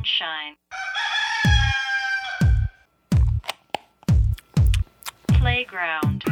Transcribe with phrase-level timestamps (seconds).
[0.00, 0.56] sunshine.
[5.28, 6.29] Playground.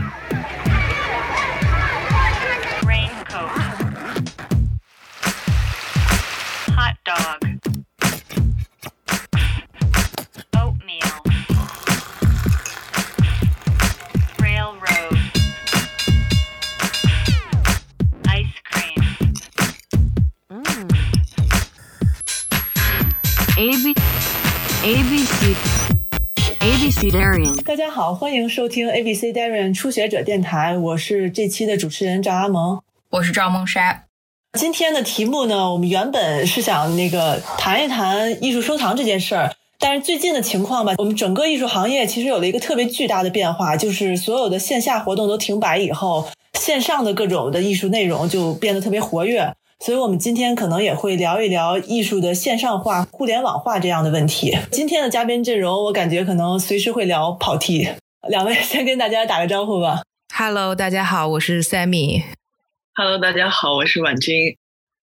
[27.10, 32.80] Darian 大家好，欢迎收听 ABC Darian 初学者电台，我是这期的主持人赵阿萌。
[33.10, 34.04] 我是赵梦莎。
[34.58, 49.54] 今天的题目呢，我们原本是想那个谈一谈艺术收藏这件事儿，但是最近的情况吧，我们整个艺术行业其实有了一个特别巨大的变化，就是所有的线下活动都停摆以后，线上的各种的艺术内容就变得特别活跃。
[49.80, 54.58] 所以，我们今天可能也会聊一聊艺术的线上化、互联网化这样的问题。
[54.72, 57.88] 今天的嘉宾阵容，我感觉可能随时会聊跑题。
[58.28, 60.02] 两位 先跟大家打个招呼吧。
[60.34, 62.24] Hello，大家好，我是 Sammy。
[62.94, 64.56] Hello，大家好，我是婉晶。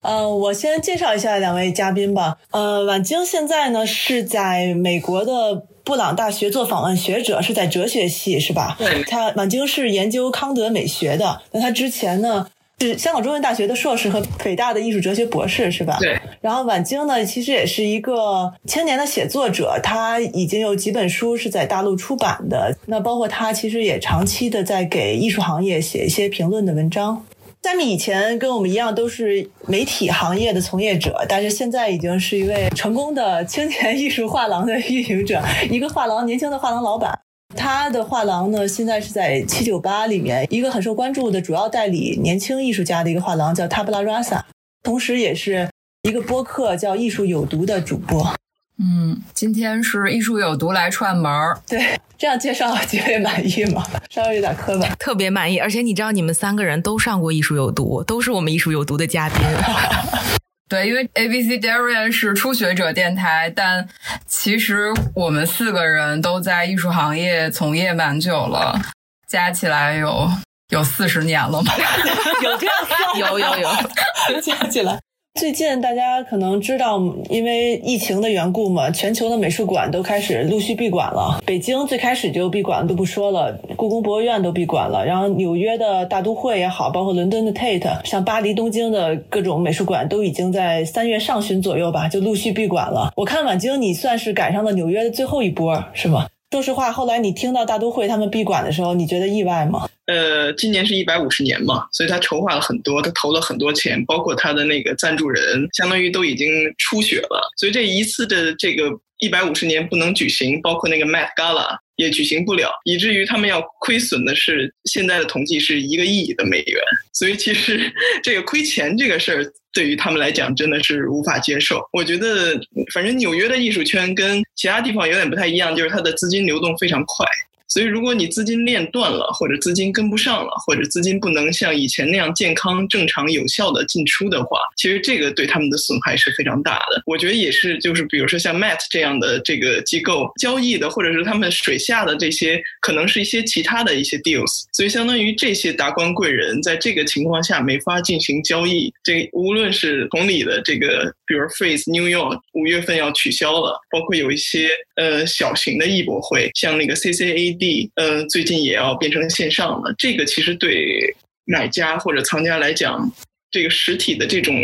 [0.00, 2.38] 呃，我先介绍一下两位嘉宾吧。
[2.50, 8.74] 呃，婉晶现在呢是在美国的布朗大学做访问学者，是在哲学系，是吧？
[8.78, 11.42] 对她婉晶是研究康德美学的。
[11.52, 12.48] 那她之前呢
[12.82, 15.96] 是香港中文大学的硕士和北大的艺术哲学博士，是吧？
[16.00, 16.18] 对。
[16.40, 22.76] 然后婉晶呢，其实也是一个青年的写作者，她已经有几本书是在大陆出版的。
[22.86, 27.24] 那包括她其实也长期的在给艺术行业写一些评论的文章。
[27.62, 37.16] 三米以前跟我们一样都是媒体行业的从业者，但是现在已经是一位成功的青年艺术画廊的运营者，一个画廊年轻的画廊老板。
[37.56, 44.42] 他的画廊呢，现在是在七九八里面一个很受关注的主要代理年轻艺术家的一个画廊，叫 Tabla Rasa，
[44.82, 45.68] 同时也是
[46.02, 48.34] 一个播客叫《艺术有毒》的主播。
[48.78, 53.84] 嗯，今天是艺术有毒来串门儿，对，这样介绍几位满意吗？
[54.10, 54.88] 稍微有点磕巴。
[54.96, 59.38] 特别满意，而且你知道，你们三个人都上过《艺术有毒》，都是我们《艺术有毒》的嘉宾。
[60.72, 63.86] 对，因为 ABC Darian 是初学者电台，但
[64.26, 68.80] 其实我们四个人都在艺术行业从业蛮久了，
[69.28, 70.26] 加起来有
[70.70, 71.74] 有四十年了吧？
[72.42, 73.70] 有这样算有有有，
[74.40, 74.98] 加起来。
[75.42, 81.42] 最近大家可能知道，因为疫情的缘故嘛，全球的美术馆都开始陆续闭馆了。
[81.44, 85.04] 北京最开始就闭馆，都不说了，故宫博物院都闭馆了。
[85.04, 93.12] 然后纽约的大都会也好，包括伦敦的 Tate，像巴黎、东京的各种美术馆，都已经在三月上旬左右吧，就陆续闭馆了。
[93.16, 96.28] 我看婉晶，你算是赶上了纽约的最后一波，是吗？
[96.52, 99.88] 说实话，后来你听到大都会他们闭馆的时候，你觉得意外吗？
[100.04, 106.46] 呃，今年是一百五十年嘛，所以他筹划了很多，他投了很多钱，包括他的那个赞助人，相当于都已经
[106.76, 107.50] 出血了。
[107.56, 116.82] 所以这一次的这个一百五十年不能举行，包括那个 Met Gala 也举行不了，以至于他们要亏损的是现在的统计是一个亿的美元。
[117.14, 117.90] 所以其实
[118.22, 119.52] 这个亏钱这个事儿。
[119.72, 121.82] 对于他们来讲，真的是无法接受。
[121.92, 122.60] 我觉得，
[122.92, 127.26] 反正纽约的艺术圈跟其他地方有点不太一样，就是它的资金流动非常快。
[127.72, 137.02] 所以，如果你资金链断了，或者资金跟不上了，或者资金不能像以前那样健康、正常、有效的进出的话，其实这个对他们的损害是非常大的。
[137.06, 144.64] 我觉得也是，就是比如说像 Matt 这样的这个机构交易的，或者是他们水下的这些，可能是一些其他的一些 deals。
[144.72, 148.92] 所以，相当于这些达官贵人在这个情况下没法进行交易。
[149.02, 157.90] 这无论是同理的这个，比如 Face New York 五月份要取消了，包括有一些呃小型的艺博会，像那个 CCAD。
[157.94, 159.94] 呃，最近也要变成线上了。
[159.96, 161.16] 这个其实对
[161.46, 163.10] 买家或者藏家来讲，
[163.50, 164.54] 这个实体的这种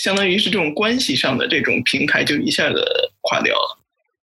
[0.00, 2.84] 相当于是这种关系上的这种平台，就一下子
[3.22, 3.81] 垮掉了。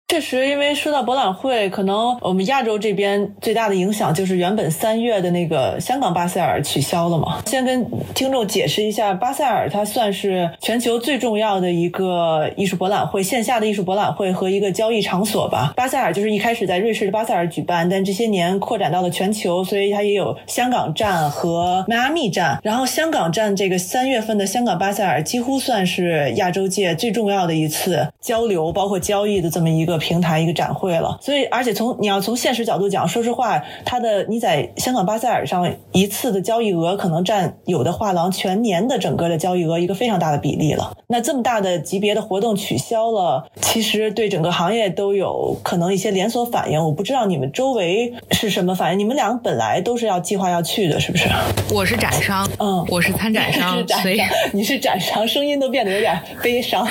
[0.10, 7.44] 确实，因为说到博览会，可能我们亚洲这边最大的影响就是原本三月的那个香港巴塞尔取消了嘛。
[7.46, 15.74] 先跟听众解释一下，巴塞尔它算是全球最重要的一个艺术博览会，线下的艺术博览会和一个交易场所吧。
[15.76, 22.60] 巴塞尔就是一开始在瑞士的巴塞尔举办，但这些年扩展到了全球，所以它也有香港站和迈阿密站。
[22.64, 29.99] 然后香港站这个三月份的香港巴塞尔，几乎算是亚洲界最重要的一次交流，包括交易的这么一个。
[30.00, 31.18] 平台一个展会了。
[31.22, 40.96] 所以，而且从你要从现实角度讲，说实话，它的你在香港巴塞尔上一次的交易额可能占有的画廊全年的整个的交易额一个非常大的比例了。
[41.08, 46.84] 那这么大的级别的活动取消了，其实对整个行业都有可能一些连锁反应。
[46.84, 49.00] 我不知道你们周围是什么反应。
[49.00, 51.28] 你们俩本来都是要计划要去的，是不是？
[51.74, 56.88] 我是展商，嗯我是参展商所以商， 你是展商，声音都变得有点悲伤。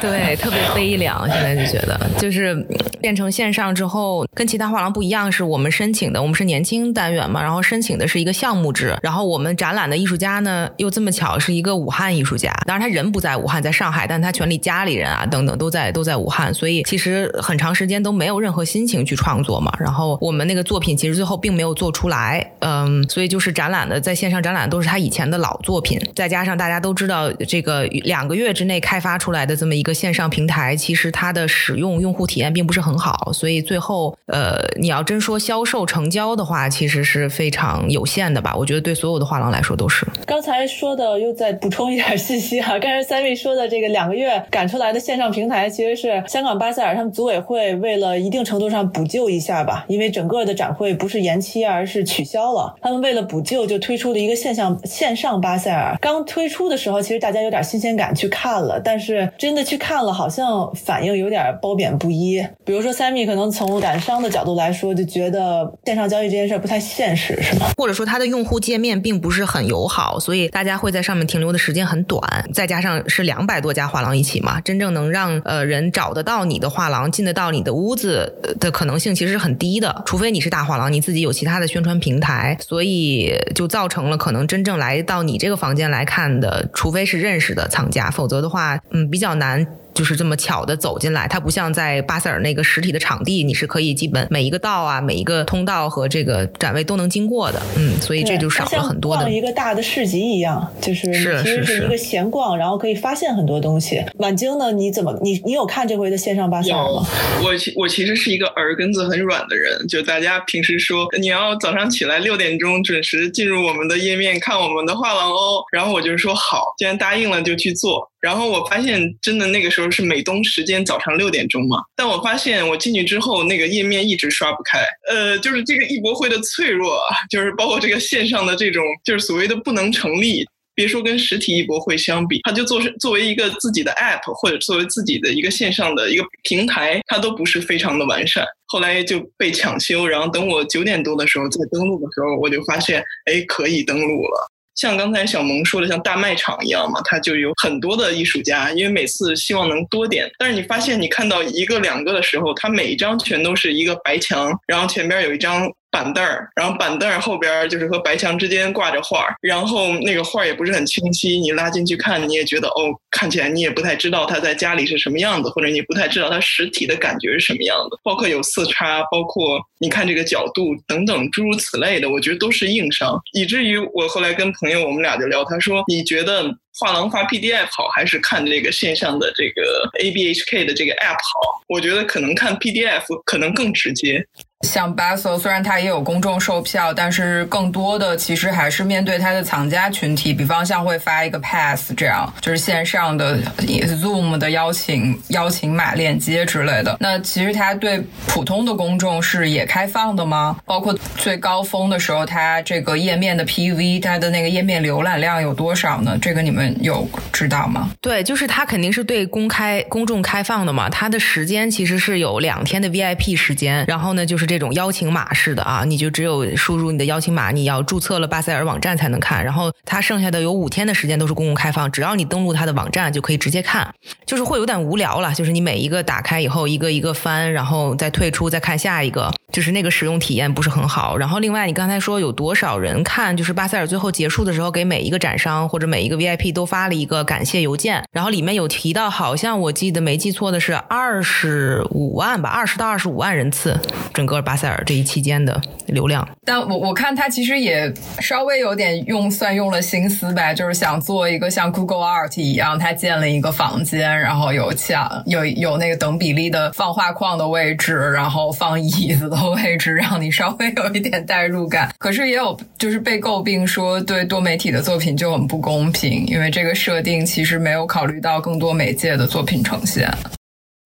[0.00, 1.26] 对，特别悲凉。
[1.30, 2.51] 现在就觉得，就是
[3.00, 19.72] 变成线上之后，跟其他画廊不一样，是我们申请的，我们是年轻单元嘛，然后申请的是一个项目制，然后我们展览的艺术家呢，又这么巧是一个武汉艺术家，当然他人不在武汉，在上海，但他全里家里人啊等等都在都在武汉，所以其实很长时间都没有任何心情去创作嘛。
[19.78, 38.54] 然后我们那个作品其实最后并没有做出来，嗯，所以就是展览的在线上展览都是他以前的老作品，再加上大家都知道这个两个月之内开发出来的这么一个线上平台，其实它的使用用户体验并不是很好，所以最后呃，你要真说销售成交的话，其实是非常有限的吧？
[38.56, 40.06] 我觉得对所有的画廊来说都是。
[40.26, 52.74] 刚才说的又再补充一点信息哈、刚才三位说的这个两个月赶出来的线上平台，其实是香港巴塞尔他们组委会为了一定程度上补救一下吧，因为整个的展会不是延期，而是取消了。
[52.80, 55.96] 他们为了补救，就推出了一个线上线上巴塞尔。
[56.00, 62.21] 刚推出的时候，其实大家有点新鲜感去看了，但是真的去看了，好像反应有点褒贬不一。
[62.24, 67.66] 一比如说 Sammy 可能从展商的角度来说，就觉得线上交易这件事儿不太现实，是吗？
[67.76, 72.22] 或者说它的用户界面并不是很友好，所以大家会在上面停留的时间很短。
[72.52, 89.66] 再加上是两百多家画廊一起嘛，真正能让呃人找得到你的画廊、进得到你的屋子的可能性其实是很低的，除非你是大画廊，你自己有其他的宣传平台，所以就造成了可能真正来到你这个房间来看的，除非是认识的藏家，否则的话，嗯，比较难。
[89.94, 99.32] 就是这么巧的走进来，它不像在巴塞尔那个实体的场地，你是可以基本每一个道啊、每一个通道和这个展位都能经过的，嗯，所以这就少了很多的逛。
[99.32, 104.02] 一个大的市集一样，就是其实是一个闲逛，然后可以发现很多东西。
[104.16, 107.06] 晚晶呢，你怎么你你有看这回的线上巴塞尔吗？
[107.44, 118.11] 我其我其实是一个耳根子很软的人，就大家平时说你要早上起来六点钟准时进入我们的页面看我们的画廊哦，然后我就说好，既然答应了就去做。
[118.22, 124.78] 然后我发现真的那个时候是美东时间早上六点钟嘛，但我发现我进去之后那个页面一直刷不开，
[125.10, 138.46] 呃，就是这个艺博会的脆弱啊，就是包括这个线上的这种就是所谓的不能成立，别说跟实体艺博会相比，它就做是作为一个自己的 app 或者作为自己的一个线上的一个平台，它都不是非常的完善。
[138.66, 144.48] 后来就被抢修，然后等我九点多的时候再登录的时候，我就发现，哎，可以登录了。
[144.74, 176.44] 像刚才小萌说的，像大卖场一样嘛，它就有很多的艺术家，因为每次希望能多点，但是你发现你看到一个两个的时候，它每一张全都是一个白墙，然后前边有一张板凳儿，然后板凳儿后边就是和白墙之间挂着画儿，然后那个画儿也不是很清晰，你拉进去看，你也觉得哦，看起来你也不太知道他在家里是什么样子，或者你不太知道他实体的感觉是什么样子，包括有色差，包括你看这个角度等等诸如此类的，我觉得都是硬伤，以至于我后来跟朋友我们俩就聊，他说你觉得
[176.78, 181.62] 画廊发 PDF 好，还是看这个线上的这个 ABHK 的这个 App 好？
[181.68, 184.26] 我觉得可能看 PDF 可能更直接。
[184.62, 196.96] 像 Basel 虽然它也有公众售票，但是更多的其实还是面对它的藏家群体，比方像会发一个 Pass 这样，就是线上的 Zoom 的邀请邀请码链接之类的。
[197.00, 200.56] 那其实它对普通的公众是也开放的吗？
[200.64, 206.16] 包括最高峰的时候，它这个页面的 PV，它的那个页面浏览量有多少呢？
[206.22, 207.90] 这个你们有知道吗？
[208.00, 223.94] 对，就是它肯定是对公开公众开放的嘛，它的时间其实是有两天的 VIP 时间，然后呢就是这种邀请码式的啊，你就只有输入你的邀请码，你要注册了巴塞尔网站才能看，然后它剩下的有五天的时间都是公共开放，只要你登录它的网站就可以直接看，
[224.26, 231.16] 就是会有点无聊了，就是你每一个打开以后一个一个翻，然后再退出再看下一个，就是那个使用体验不是很好。
[231.16, 243.78] 然后另外你刚才说有多少人看，就是巴塞尔最后结束的时候给每一个展商或者每一个 VIP 都发了一个感谢邮件，然后里面有提到，好像我记得没记错的是二十五万吧，二十到二十五万人次，
[244.12, 246.26] 整个巴塞尔这一期间的流量。
[246.44, 261.92] 但我我看他其实也稍微有点用算用了心思吧，就是想做一个像 Google Art 一样，他建了一个房间，然后有墙，有有那个等比例的放画框的位置，然后放椅子的位置，让你稍微有一点代入感。
[261.98, 270.12] 可是也有就是被诟病说对多媒体的作品就很不公平，因为因为这个设定其实没有考虑到更多媒介的作品呈现。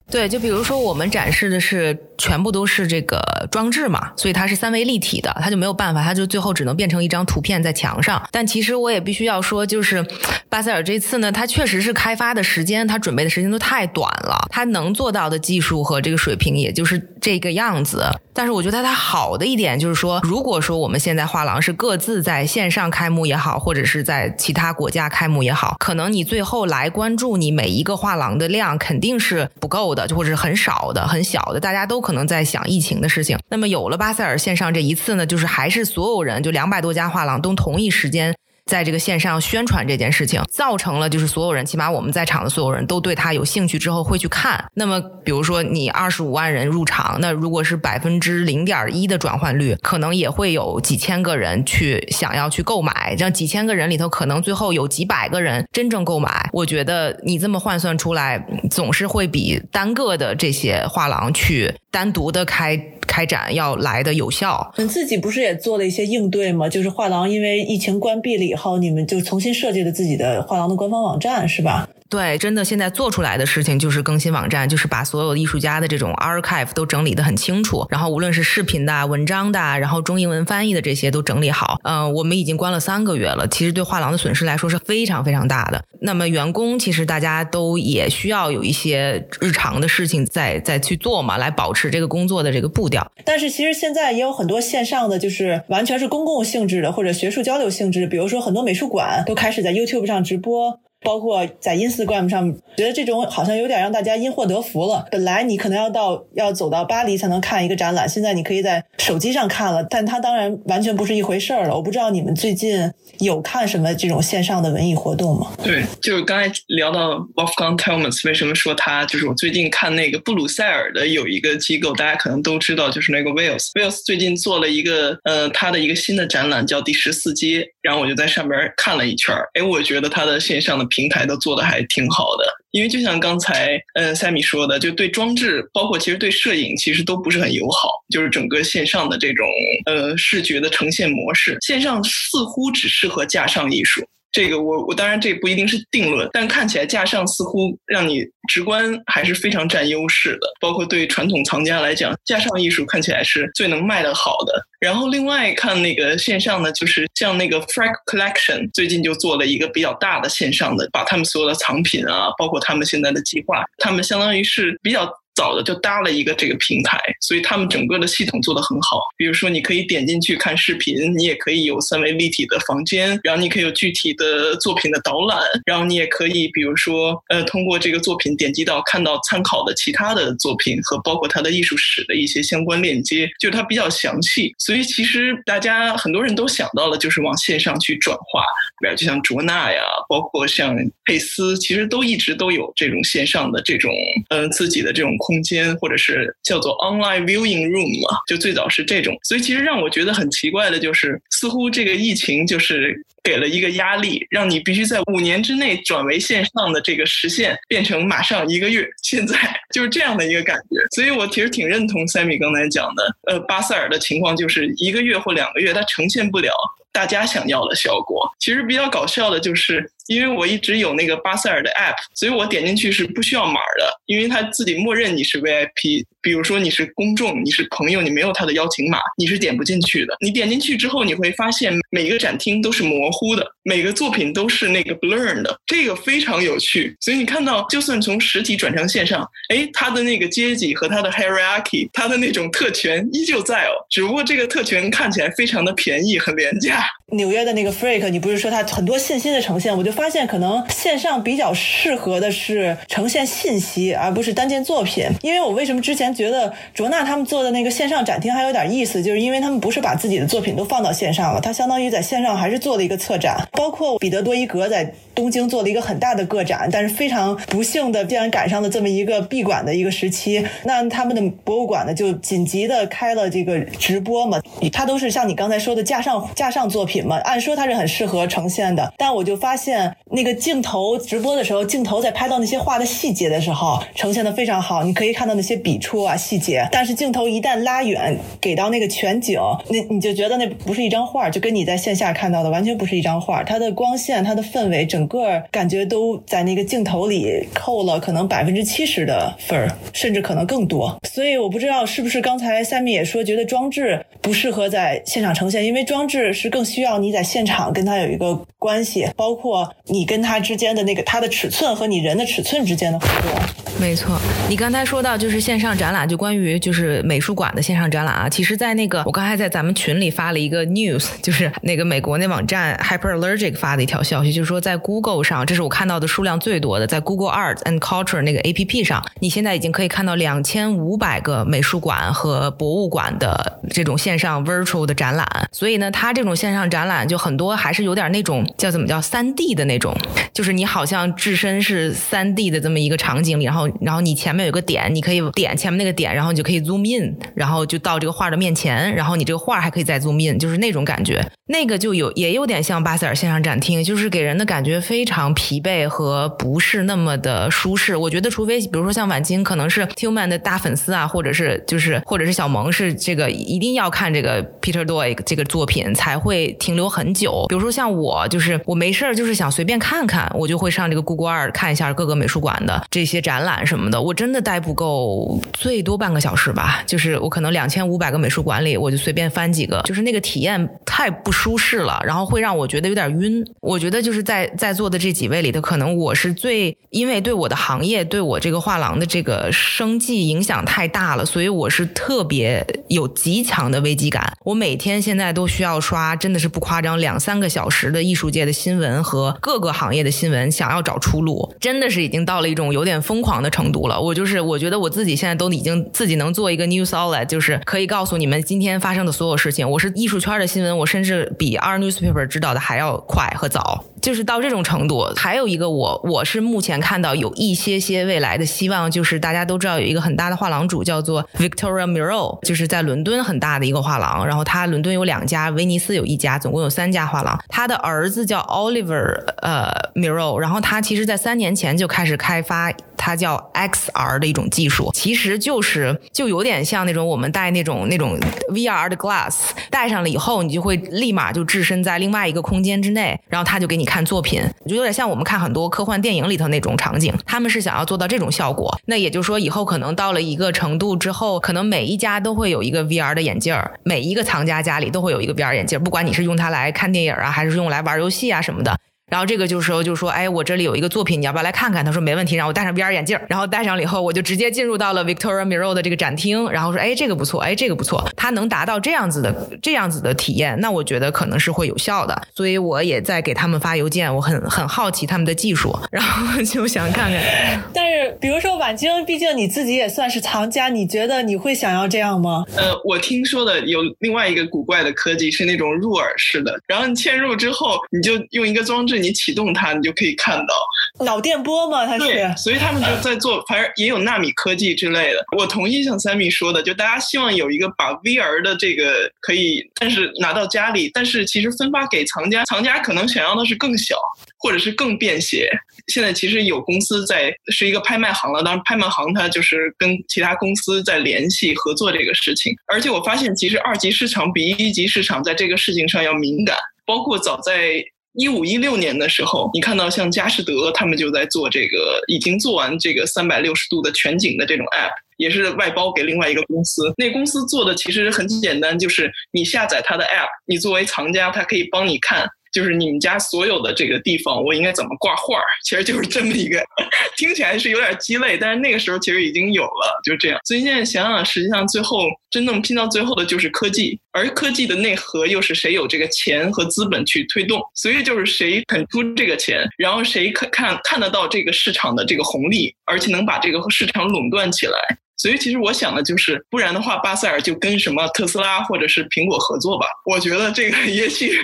[0.08, 3.20] 对，就比如说我们展示的是全部都是这个
[3.50, 8.22] 装置嘛，所以它是三维立体的，它就没有办法，它就最后只能变成一张图片在墙上。
[8.30, 10.06] 但其实我也必须要说，就是
[10.48, 18.06] 巴塞尔这次呢，它确实是开发的时间，它准备的时间都太短了，它能做到的技术和这个水平也就是这个样子。
[18.32, 33.36] 但是我觉得它好的一点就是说，如果说我们现在画廊是各自在线上开幕也好，或者是在其他国家开幕也好，可能你最后来关注你每一个画廊的量肯定是不够，的或者是很少的、很小的，大家都可能在想疫情的事情。
[33.48, 38.32] 那么有了巴塞尔线上这一次呢，就是还是所有人就两百多家画廊都同一时间。
[38.66, 44.62] 在这个线上宣传这件事情，造成了就是所有人，起码我们在场的所有人都对他有兴趣，之后会去看。
[44.75, 53.14] 那么，比如说你二十五万人入场，那如果是百分之零点一的转换率，可能也会有几千个人去想要去购买。
[53.16, 56.50] 这样几千个人里头，可能最后有几百个人真正购买。
[56.52, 62.76] 我觉得你这么换算出来，总是会比单个的这些画廊去单独的开
[63.16, 64.75] 开展要来的有效。
[64.76, 66.68] 你自己不是也做了一些应对吗？
[66.68, 71.88] 就是画廊因为疫情关闭了以后，你们就重新设计了自己的画廊的官方网站，是吧？
[72.08, 81.80] 对，真的现在做出来的事情就是更新网站，就是把所有艺术家的这种 archive 都整理的很清楚，然后无论是视频的、文章的，然后中英文翻译的这些都整理好。
[81.82, 85.82] 嗯、我们已经关了三个月了，其实对画廊的损失来说是非常非常大的。
[86.02, 93.10] 那么员工其实大家都也需要有一些日常的事情在在去做嘛，来保持这个工作的这个步调。
[93.25, 100.78] 但是其实现在也有很多线上的，就是完全是公共性质的或者学术交流性质，比如说很多美术馆都开始在 YouTube 上直播。
[101.06, 105.06] 包括在 Instagram 上，觉得这种好像有点让大家因祸得福了。
[105.12, 111.76] 本来你可能要到要走到巴黎才能看一个展览，现在你可以在手机上看了，但它当然完全不是一回事儿了。
[111.76, 115.52] 我不知道你们最近有看什么这种线上的文艺活动吗？
[115.62, 123.68] 对，就是刚才聊到 Wolfgang Tillmans，为什么说他就是我最近看那个布鲁塞尔的有一个机构，大家可能都知道，就是那个 Wales。
[123.75, 132.44] Wales 最近做了一个呃他的一个新的展览叫第十四街，然后我就在上边看了一圈儿，哎，我觉得它的线上的平台都做的还挺好的。
[132.72, 137.90] 因为就像刚才嗯赛米说的，就对装置，包括其实对摄影，其实都不是很友好。
[138.12, 139.46] 就是整个线上的这种
[139.86, 144.04] 呃视觉的呈现模式，线上似乎只适合架上艺术。
[144.36, 150.46] 这个我我当然这不一定是定论，但看起来架上似乎让你直观还是非常占优势的。
[150.60, 154.62] 包括对传统藏家来讲，架上艺术看起来是最能卖得好的。
[154.78, 165.10] 然后另外看那个线上呢，就是像那个 Frank Collection 最近就做了一个比较大的线上的，把他们所有的藏品啊，包括他们现在的计划，他们相当于是比较。
[165.36, 169.00] 早的就搭了一个这个平台，所以他们整个的系统做得很好。
[169.18, 184.54] 比如说，你可以点进去看视频，你也可以有三维立体的房间，然后你可以有具体的作品的导览，然后你也可以，比如说，呃，通过这个作品点击到看到参考的其他的作品和包括它的艺术史的一些相关链接，就是它比较详细。
[184.58, 188.42] 所以其实大家很多人都想到了，就是往线上去转化，
[188.80, 188.96] 比如？
[188.96, 190.74] 就像卓纳呀，包括像
[191.04, 193.92] 佩斯，其实都一直都有这种线上的这种，
[194.30, 195.14] 呃，自己的这种。
[195.26, 202.95] 空间或者是叫做 online viewing room 嘛，就最早是这种，所以其实让我觉得很奇怪的就是，似乎这个疫情就是
[203.26, 209.37] 给了一个压力，让你必须在五年之内转为线上的这个实现变成马上一个月，现在
[209.75, 210.76] 就是这样的一个感觉。
[210.95, 216.52] 所以我其实挺认同 Sammy 刚才讲的，呃，巴塞尔的情况就是一个月或两个月，它呈现不了
[216.92, 218.30] 大家想要的效果。
[218.38, 219.90] 其实比较搞笑的就是。
[220.06, 226.04] 因为我一直有那个巴塞尔的 app，所以我点进去是不需要码的，因为它自己默认你是 VIP。
[226.23, 230.16] 比如说你是公众，你是朋友，你没有他的邀请码，你是点不进去的。
[230.21, 236.94] 你点进去之后，你会发现每一个展厅都是模呼的，每个作品都是那个 blur 的，这个非常有趣。
[237.00, 246.85] 所以你看到，就算从实体转成线上，哎，他的那个阶级和他的 hierarchy，他的那种特权依旧在哦，只不过这个特权看起来非常的便宜，很廉价。
[247.12, 255.06] 纽约的那个 Freak，你不是说它很多信息的呈现，我就发现可能线上比较适合的是呈现信息，而不是单件作品。
[255.22, 263.46] 因为我为什么之前觉得卓纳他们做的那个线上展厅还有点意思，就是因为他们不是把自己的作品都放到线上了，他相当于在线上还是做了一个策展。
[263.52, 270.44] 包括彼得多伊格在东京做了一个很大的个展，但是非常不幸的，竟然赶上了这么一个闭馆的一个时期。
[270.64, 274.40] 那他们的博物馆呢，就紧急的开了这个直播嘛，
[274.72, 276.95] 它都是像你刚才说的架上架上作品。
[276.96, 289.38] 品嘛，按说它是很适合呈现的，但我就发现那个镜头直播的时候，镜头在拍到那些画的细节的时候，呈现的非常好，你可以看到那些笔触啊细节，但是镜头一旦拉远给到那个全景，
[289.68, 300.98] 那你就觉得那不是一张画，就跟你在线下看到的完全不是一张画，它的光线、它的氛围，整个感觉都在那个镜头里扣了可能百分之七十的分儿，甚至可能更多。
[301.04, 313.65] 所以我不知道是不是刚才三米也说，觉得装置不适合在现场呈现，因为装置是更需要你在现场跟它有一个关系，包括你跟它之间的那个它的尺寸和你人的尺寸之间的互动。
[313.78, 314.18] 没错，
[314.49, 318.28] 你刚才说到就是线上展览，就关于就是美术馆的线上展览啊。
[318.28, 335.26] 其实，在那个我刚才在咱们群里发了一个 news， 就是那个美国那网站 Hyperallergic 发的一条消息，就是说在 Google 上，这是我看到的数量最多的，在 Google Art and Culture 那个 APP 上，你现在已经可以看到两千五百个美术馆和博物馆的这种线上 virtual 的展览。
[335.52, 339.95] 所以呢，它这种线上展览就很多还是有点那种叫怎么叫三 D 的那种，
[340.33, 351.25] 就是你好像置身是三 D 的这么一个场景里，然后然后你前面有个点，你可以点前面那个点，然后你就可以 zoom in，然后就到这个画的面前，然后你这个画还可以再 zoom in，就是那种感觉。
[351.49, 357.96] 那个就有也有点像巴塞尔线上展厅，就是给人的感觉非常疲惫和不是那么的舒适。
[357.96, 367.46] 我觉得，除非比如说像晚金可能是 Tillman 的大粉丝啊，或者是就是或者是小萌是这个一定要看这个 Peter Doig 这个作品才会停留很久。
[367.49, 374.00] 比如说像我，就是我没事儿就是想随便看看，我就会上这个 Google Art 看一下各个美术馆的这些展览什么的。
[374.00, 376.82] 我真的待不够，最多半个小时吧。
[376.86, 383.44] 就是我可能两千五百个美术馆里，我就随便翻几个，就是那个体验太不舒适了，然后会让我觉得有点晕。
[383.60, 394.32] 我觉得就是在在座的这几位里头，可能我是最因为对我的行业、对我这个画廊的这个生计影响太大了，所以我是特别有极强的危机感。
[394.44, 404.00] 我每天现在都需要刷，真的是不夸张，两三个小时的艺术界的新闻和各个行业的新闻，想要找出路，真的是已经到了一种有点疯狂的程度了。
[404.00, 409.68] 我就是我觉得我自己现在都已经自己能做一个 news outlet，就是可以告诉你们今天发生的所有事情。
[409.68, 415.04] 我是艺术圈的新闻，我甚至比 R newspaper 知道的还要快和早，就是到这种程度。
[415.16, 427.36] 还有一个我我是目前看到有一些些未来的希望，就是大家都知道有一个很大的画廊主叫做 Victoria Miro，就是在伦敦很大的一个画廊，然后他伦敦有两家，威尼斯有一家，总共有三家画廊。
[427.48, 432.72] 他的儿子叫 Oliver 呃 Miro，然后他其实在三年前就开始开发。
[432.98, 438.18] 它叫 XR 的一种技术，其实就是就有点像那种我们戴那种那种
[438.52, 439.34] VR 的 glass，
[439.70, 447.14] 戴上了以后，你就会立马就置身在另外一个空间之内，然后他就给你看看作品，就有点像我们看很多科幻电影里头那种场景。
[447.24, 458.78] 他们是想要做到这种效果，那也就是说，以后可能到了一个程度之后，可能每一家都会有一个 VR 的眼镜儿，每一个藏家家里都会有一个 VR 眼镜儿，不管你是用它来看电影啊，还是用来玩游戏啊什么的。
[459.08, 461.84] 然后这个就是说，就说，哎，我这里有一个作品，你要不要来看看？
[461.84, 472.21] 他说没问题，让我戴上 VR 眼镜，然后戴上了以后，我就直接进入到了 Victoria Miro 的这个展厅，然后说，哎，这个不错，哎，这个不错，它能达到这样子的这样子的体验，那我觉得可能是会有效的。
[472.34, 477.23] 所以我也在给他们发邮件，我很很好奇他们的技术，然后就想看看。
[477.73, 482.45] 但是，比如说晚清，毕竟你自己也算是藏家，你觉得你会想要这样吗？
[482.56, 489.67] 呃，我听说的有另外一个古怪的科技是那种入耳式的，然后你嵌入之后，你就用一个装置，你启动它。
[489.76, 491.85] 你就可以看到脑电波吗？
[491.85, 495.23] 它是对，所以他们就在做，反正也有纳米科技之类的。
[495.37, 503.97] 我同意像 Sammy 说的，就大家希望有一个把 VR 的这个可以，但是拿到家里，但是其实分发给藏家，藏家可能想要的是更小，
[504.39, 505.50] 或者是更便携。
[505.89, 512.54] 现在其实有公司在是一个拍卖行了，当然拍卖行它就是跟其他公司在联系合作这个事情。
[512.73, 516.56] 而且我发现，其实二级市场比一级市场在这个事情上要敏感，
[516.87, 517.85] 包括早在。
[518.16, 526.92] 一五一六年的时候，你看到像佳士得他们就在做这个，已经做完这个三百六十度的全景的这种 app，也是外包给另外一个公司。
[526.96, 532.26] 那公司做的其实很简单，就是你下载它的 app，你作为藏家，它可以帮你看。
[532.56, 535.45] 就是你们家所有的这个地方，我应该怎么挂画儿？
[535.62, 536.58] 其实就是这么一个，
[537.19, 540.40] 听起来是有点鸡肋，但是那个时候其实已经有了，就这样。
[540.47, 547.60] 所以现在想想，实际上最后真正拼到最后的就是科技，而科技的内核又是谁有这个钱和资本去推动？
[547.75, 554.78] 所以就是谁肯出这个钱，然后谁可看看得到这个市场的这个红利，而且能把这个市场垄断起来。
[555.16, 559.86] 所以其实我想的就是，不然的话，巴塞尔就跟什么特斯拉或者是苹果合作吧。
[560.04, 561.40] 我觉得这个 也许，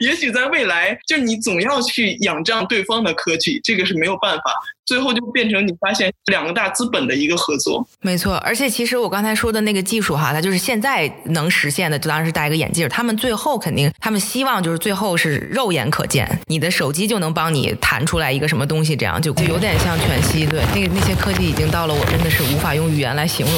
[0.00, 4.54] 也许在未来，就你总要去仰仗对方的科技，这个是没有办法。
[4.86, 7.86] 最后就变成你发现两个大资本的一个合作。
[8.00, 12.88] 没错，而且其实我刚才说的那个技术哈，它就是现在能实现的，就当然是戴一个眼镜。
[12.88, 20.46] 他们最后肯定，他们希望就是最后是肉眼可见，你的手机就能帮你弹出来一个什么东西，这样就就有点像全息。
[20.46, 23.54] 对，那个那些科技已经到了我真的是无法用语言来形容。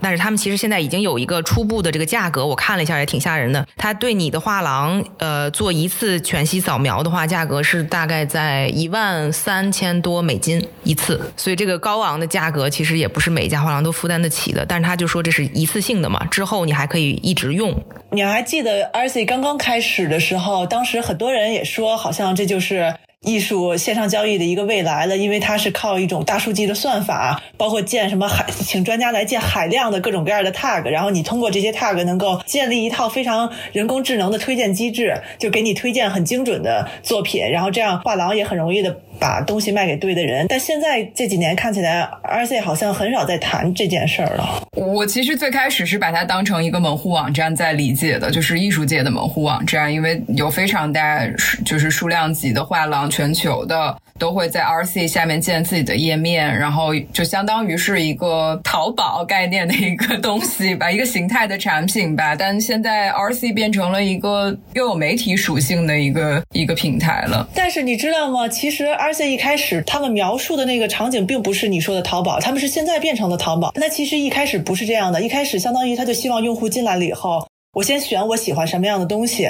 [0.00, 3.66] 但是他们其实现在已经有一个初步的这个价格，我看了一下也挺吓人的。
[3.76, 11.20] 他对你的画廊，呃，做一次全息扫描的话，价格是大概在一万三千多美金一次。
[11.36, 14.64] 所以这个高昂的价格其实也不是每一家画廊都负担得起的。
[14.66, 17.74] 但是他就说这是一次性的嘛，之后你还可以一直用。
[18.10, 40.46] 你还记得 RC 刚刚开始的时候，当时很多人也说，好像这就是艺术线上交易的一个未来了，因为它是靠一种大数据的算法，包括建什么海，请专家来建海量的各种各样的 tag，然后你通过这些 tag 能够建立一套非常人工智能的推荐机制，就给你推荐很精准的作品，然后这样画廊也很容易的把东西卖给对的人。
[40.48, 44.62] 但现在这几年看起来，RC 好像很少在谈这件事儿了。
[44.72, 51.26] 我其实最开始是把它当成一个门户网站在理解的，就是艺术界的门户网站，因为有非常大
[51.64, 62.34] 就是数量级的画廊，全球的都会在 RC 下面建自己的页面，然后就相当于是一个淘宝概念的一个东西吧，一个形态的产品吧。
[62.34, 67.48] 但现在 RC 变成了一个又有媒体属性的一个一个平台了。
[67.54, 68.48] 但是你知道吗？
[68.48, 73.72] 其实 RC 一开始他们描述的那个场景并不是你说的淘宝，他们是现在变成了淘宝。
[73.76, 79.46] 那其实一开始不是这样的，一开始相当于他就希望用户进来了以后，我先选我喜欢什么样的东西，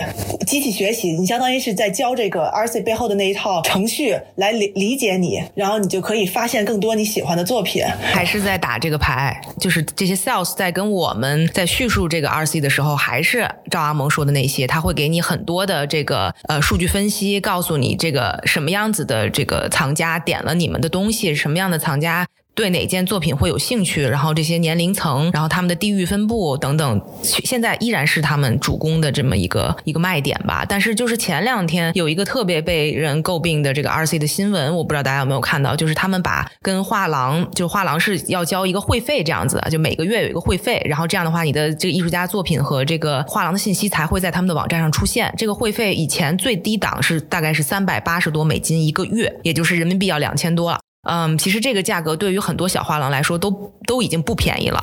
[0.49, 7.85] 机器学习，你相当于是在教这个 RC 背后的那一套程序来理理解你，然后你就可以发现更多你喜欢的作品。
[7.87, 22.27] 还是在打这个牌，就是这些 sales 在跟我们在叙述这个 RC 的时候，还是赵阿蒙说的那些，他会给你很多的这个呃数据分析，告诉你这个什么样子的这个藏家点了你们的东西，什么样的藏家。
[22.57, 30.65] 对哪件作品会有兴趣，然后这些年龄层，然后他们的地域分布等等，现在依然是他们主攻的这么一个一个卖点吧。
[30.67, 45.31] 但是就是前两天有一个特别被人诟病的这个 RC 的新闻，我不知道大家有没有看到，就是他们把跟画廊，就画廊是要交一个会费这样子，就每个月有一个会费，然后这样的话，你的这个艺术家作品和这个画廊的信息才会在他们的网站上出现。
[45.37, 50.79] 这个会费以前最低档是大概是三百八十多美金一个月，也就是人民币要两千多了。
[51.07, 54.81] 嗯，其实这个价格对于很多小画廊来说都都已经不便宜了。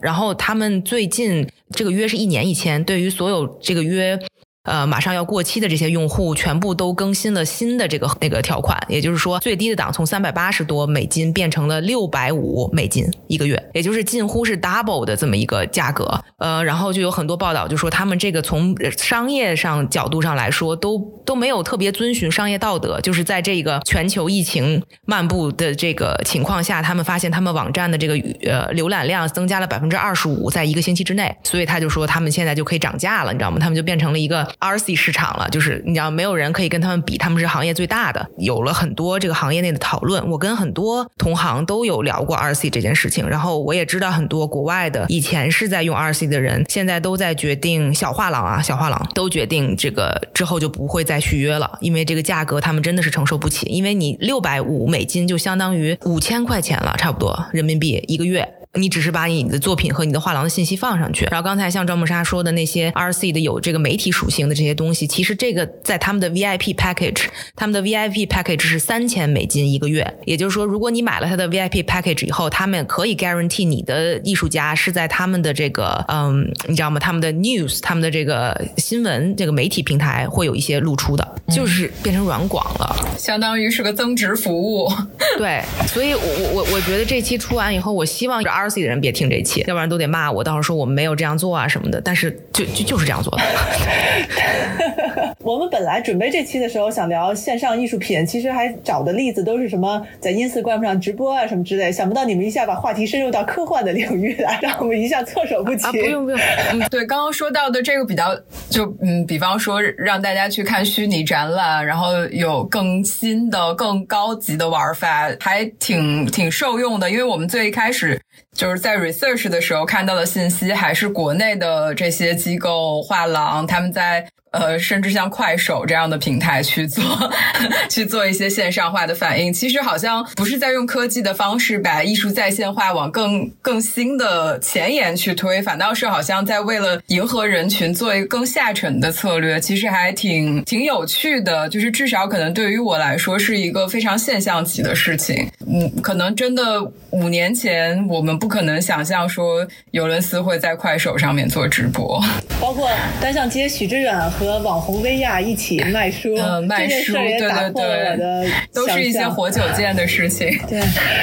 [0.00, 4.18] 然后他们最近这个约是一年一签，对于所有这个约。
[4.64, 16.22] 呃，马上要过期的这些用户全部都更新了新的这个那个条款，也就是说，最低的档从三百八十多美金变成了六百五美金一个月，也就是近乎是 double 的这么一个价格。
[16.36, 33.56] 呃，然后就有很多报道就说，他们这个从商业上角度上来说，都都没有特别遵循商业道德，就是在这个全球疫情漫步的这个情况下，他们发现他们网站的这个呃浏览量增加了百分之二十五，在一个星期之内，所以他就说他们现在就可以涨价了，你知道吗？
[33.58, 34.49] 他们就变成了一个。
[34.58, 40.28] RC 市场了，就是你知道，没有人可以跟他们比，他们是行业最大的，有了很多这个行业内的讨论。
[40.30, 58.59] 我跟很多同行都有聊过 RC 这件事情，然后我也知道很多国外的以前是在用 RC 的人，现在都在决定小画廊啊，小画廊都决定这个之后就不会再续约了，因为这个价格他们真的是承受不起，因为你六百五美金就相当于五千块钱了，差不多人民币一个月。
[58.74, 67.24] 你只是把你的作品和你的画廊的信息放上去，然后刚才像赵梦莎说的那些 RC 的有这个媒体属性的这些东西，其实这个在他们的 VIP package，
[67.56, 77.00] 他们的 VIP package 是三千美金一个月，也就是说，如果你买了他的 VIP package 以后，他们可以 guarantee 你的艺术家是在他们的这个嗯，你知道吗？
[77.00, 84.88] 他们的 news，他们的这个新闻这个媒体平台会有一些露出的，就是变成软广了，相当于是个增值服务。
[85.36, 92.00] 对，所以我我我我觉得这期出完以后，我希望 RC 的人别听这期，要不然都得骂我，到时候说我们没有这样做啊什么的。
[92.00, 93.42] 但是就就就是这样做的。
[95.40, 101.90] 我们本来准备这期的时候想聊线上艺术品，其实还找的例子都是什么在 Instagram 上直播啊什么之类。
[101.90, 105.86] 想不到你们一下把话题深入到科幻的领域来，让我们一下措手不及。
[105.86, 106.38] 啊，不用不用。
[106.72, 117.10] 嗯，对，刚刚说到的这个比较，就嗯，比方说让大家去看虚拟展览，然后有更新的、更高级的玩法，还挺挺受用的。
[117.10, 118.20] 因为我们最一开始
[118.60, 124.28] 就是在 research 的时候看到的信息，还是国内的这些机构画廊他们在。
[124.52, 127.04] 呃，甚至像快手这样的平台去做
[127.88, 141.68] 去做一些线上化的反应，其实好像不是在用科技的方式把艺术在线化往更更新的前沿去推，反倒是好像在为了迎合人群做一个更下沉的策略，其实还挺挺有趣的。
[141.68, 145.48] 就是至少可能对于我来说是一个非常现象级的事情。
[145.66, 152.20] 嗯，可能真的五年前我们不可能想象说尤伦斯会在快手上面做直播。
[152.60, 160.48] 包括单向街许知远和网红薇娅一起卖书，嗯，卖书，对对打破了我的对，都是一些活久见的事情。
[160.68, 160.80] 对，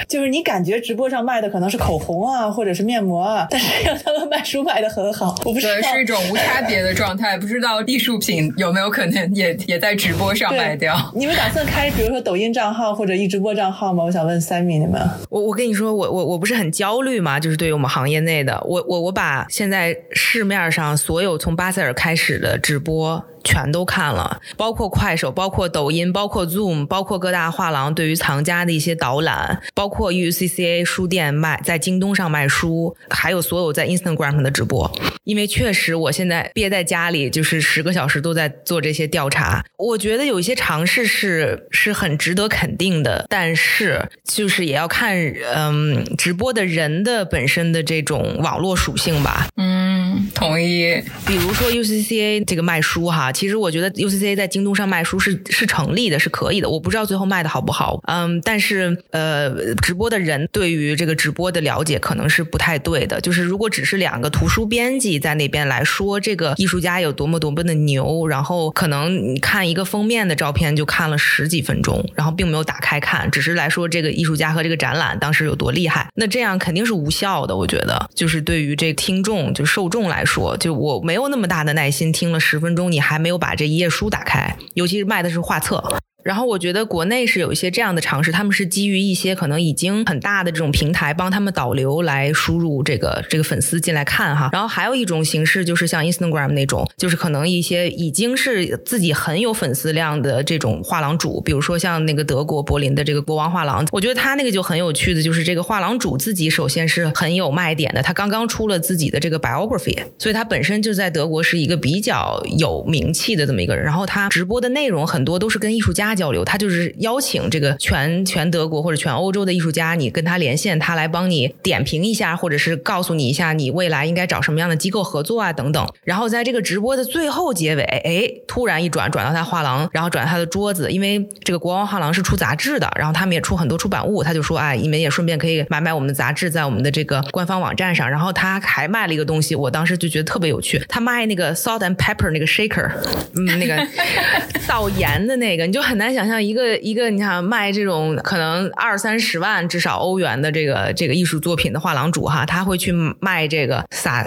[0.07, 10.95] 就是你感觉直播上卖的可能是口红啊，或者是面膜啊，但是让他们卖书卖的很好，我不知对，道是一种无差别的状态，不知道艺术品有没有可能也也在直播上卖掉。
[11.15, 14.03] 你们打算开比如说抖音账号或者一直播账号吗？
[14.03, 15.01] 我想问 Sammy 你们。
[15.29, 23.06] 我我跟你说，我我我不是很焦虑嘛，就是对于我们行业内的，我我我把现在市面上所有从巴塞尔开始的直播。
[23.47, 34.91] 全都看了，包括快手，包括抖音，包括 Zoom，包括各大画廊对于藏家的一些导览，包括 UCCA 书店卖在京东上卖书，还有所有在 Instagram 的直播。
[35.23, 39.63] 因为确实我现在憋在家里，就是十个小时都在做这些调查。
[39.77, 45.15] 我觉得有一些尝试是是很值得肯定的，但是就是也要看
[45.55, 49.47] 嗯直播的人的本身的这种网络属性吧。
[49.55, 49.86] 嗯，
[50.33, 51.01] 同意。
[51.25, 56.69] 比如说 UCCA 这个卖书哈，其实我觉得 UCCA 在京东上卖书是是成立的，是可以的。
[56.69, 63.19] 我不知道最后卖的好不好，嗯，但是呃，直播的人对于这个直播的了解可能是不太对的。
[63.21, 77.55] 就是如果只是两个图书编辑在那边来说这个艺术家有多么多么的牛，然后可能你看一个封面的照片就看了十几分钟，然后并没有打开看，只是来说这个艺术家和这个展览当时有多厉害，那这样肯定是无效的。
[77.55, 85.83] 我觉得，就是对于这听众就受众来说，就我没有那么大的耐心听了十分钟，你还没有把这一页书打开，尤其是卖的是画册。
[86.23, 94.49] 然后我觉得国内是有一些这样的尝试，他们是基于一些可能已经很大的这种平台帮他们导流来输入这个这个粉丝进来看哈。
[94.51, 113.85] 然后还有一种形式就是像 Instagram 那种，就是可能一些已经是自己很有粉丝量的这种画廊主，比如说像那个德国柏林的这个国王画廊，我觉得他那个就很有趣的，就是这个画廊主自己首先是很有卖点的，他刚刚出了自己的这个 biography，所以他本身就在德国是一个比较有名气的这么一个人。
[113.85, 125.87] 然后他直播的内容很多都是跟艺术家交流，他就是邀请这个全全德国或者全欧洲的艺术家，你跟他连线，他来帮你点评一下，或者是告诉你一下你未来应该找什么样的机构合作啊等等。
[126.03, 138.09] 然后在这个直播的最后结尾，哎，突然一转转到他画廊，然后转到他的桌子，因为这个国王画廊是出杂志的，然后他们也出很多出版物，他就说，哎，你们也顺便可以买买我们的杂志，在我们的这个官方网站上。
[138.09, 142.89] 然后他还卖了一个东西，我当时就觉得特别有趣，他卖那个 salt and pepper 那个 shaker，
[143.35, 143.75] 嗯，那个
[144.67, 154.23] 倒盐的那个，你就很难想象一个一个你想卖这种可能二三十万至少欧元的这个这个艺术作品的画廊主哈，他会去卖这个撒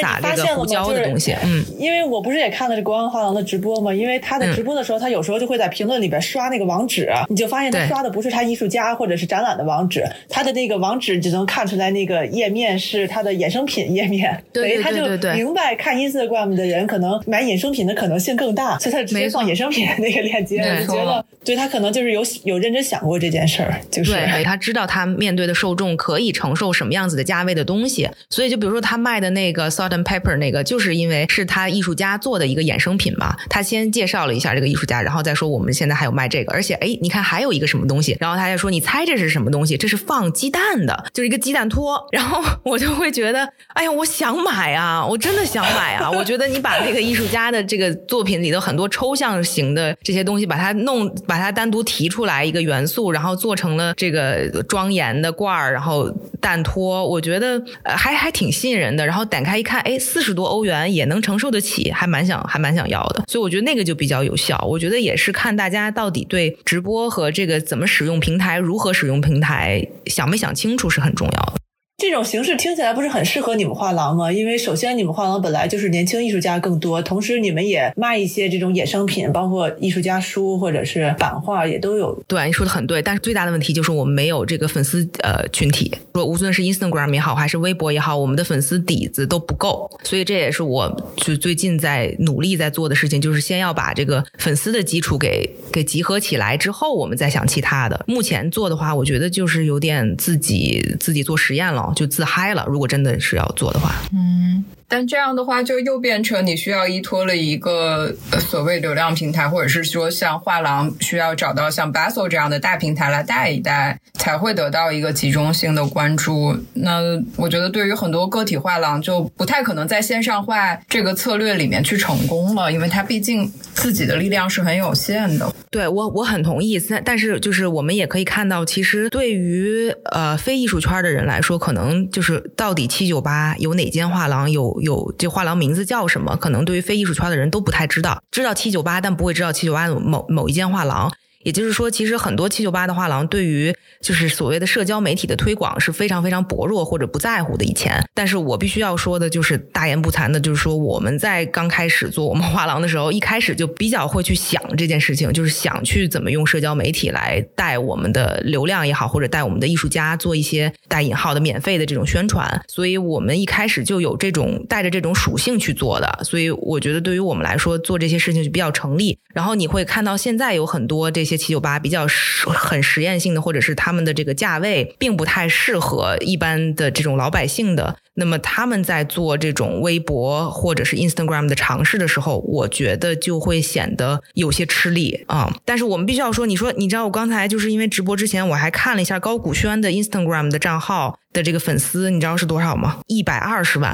[0.00, 1.64] 撒这个胡椒的东西，嗯。
[1.78, 3.92] 因为我不是也看了这国王画廊的直播吗？
[3.92, 20.62] 因为他在直播的时候，他有时候就会在评论里边刷那个网址，你就发现他刷的不是他艺术家或者是展览的网址，他的那个网址只能看出来那个页面是他的衍生品页面，对对等于他就明白看 Instagram 的人可能买衍生品的可能性更大，所以他就直接放衍生品的那个链接，
[20.92, 33.36] 觉得对他可能就是有有认真想过这件事儿，就是对，他知道他面对的受众可以承受什么样子的价位的东西，所以就比如说他卖的那个 salt and pepper 那个，就是因为是他艺术家做的一个衍生品嘛。
[33.48, 39.76] 他先介绍了一下这个艺术家，然后再说我们现在还有卖这个，而且哎，你看还有一个什么东西，然后他就说你猜这是什么东西？
[39.76, 42.06] 这是放鸡蛋的，就是一个鸡蛋托。
[42.12, 46.10] 然后我就会觉得，哎呀，我想买啊，我真的想买啊！
[46.10, 56.06] 我觉得你把这个艺术家的这个作品里头很多抽象型的这些东西，把它弄，把它单独提出来一个元素，然后做成了这个庄严的罐儿，然后
[56.42, 59.06] 蛋托，我觉得呃还还挺吸引人的。
[59.06, 63.24] 然后点开一看，哎，四十多欧元也能承受得起，还蛮想还蛮想要的。
[63.26, 64.62] 所以我觉得那个就比较有效。
[64.68, 71.54] 我觉得也是看大家到底对直播和这个怎么使用平台、如何使用平台想没想清楚是很重要的。
[72.02, 74.32] 这种形式听起来不是很适合你们画廊吗？
[74.32, 82.12] 因为首先你们画廊本来就是年轻艺术家更多，同时你们也卖一些这种衍生品，包括艺术家书或者是版画也都有。
[82.26, 98.04] 对，你说的很对，但是最大的问题就是我们没有这个粉丝呃群体，说无论是 Instagram 也好，还是微博也好，我们的粉丝底子都不够，所以这也是我就最近在努力在做的事情，就是先要把这个粉丝的基础给给集合起来之后，我们再想其他的。
[98.08, 102.64] 目前做的话，我觉得就是有点自己自己做实验了，就自嗨了。
[102.68, 116.54] 如果真的是要做的话，嗯但这样的话，就又变成你需要依托了一个、所谓流量平台，或者是说像画廊需要找到像 Basel 这样的大平台来带一带，才会得到一个集中性的关注。
[116.74, 117.00] 那
[117.36, 125.50] 我觉得对于很多个体画廊，就不太可能在线上画这个策略里面去成功了，因为它毕竟自己的力量是很有限的。
[125.70, 141.08] 对我我很同意，但但是就是我们也可以看到，其实对于呃非艺术圈的人来说，可能就是到底七九八有哪间画廊有有这画廊名字叫什么，可能对于非艺术圈的人都不太知道，知道七九八，但不会知道七九八的某某一间画廊。
[141.42, 147.64] 也就是说，其实很多七九八的画廊对于就是所谓的社交媒体的推广是非常非常薄弱或者不在乎的。
[147.64, 162.62] 以前，但是我必须要说的就是大言不惭的，就是说我们在刚开始做我们画廊的时候，一开始就比较会去想这件事情，就是想去怎么用社交媒体来带我们的流量也好，或者带我们的艺术家做一些带引号的免费的这种宣传。
[162.68, 166.20] 所以我们一开始就有这种带着这种属性去做的。
[166.22, 169.18] 所以我觉得对于我们来说，做这些事情就比较成立。
[169.34, 171.31] 然后你会看到现在有很多这些。
[171.36, 172.06] 七九八比较
[172.46, 177.96] 很实验性的，或者是他们的这个价位并不太适合一般的这种老百姓的。
[178.14, 185.52] 那么他们在做这种微博或者是 Instagram 的尝试的时候，我觉得就会显得有些吃力啊。
[185.64, 193.00] 但是我们必须要说，你说你知道我刚才就是因为直播之前我还看了一下高古轩的 Instagram 的账号的这个粉丝，你知道是多少吗？
[193.06, 193.92] 一百二十万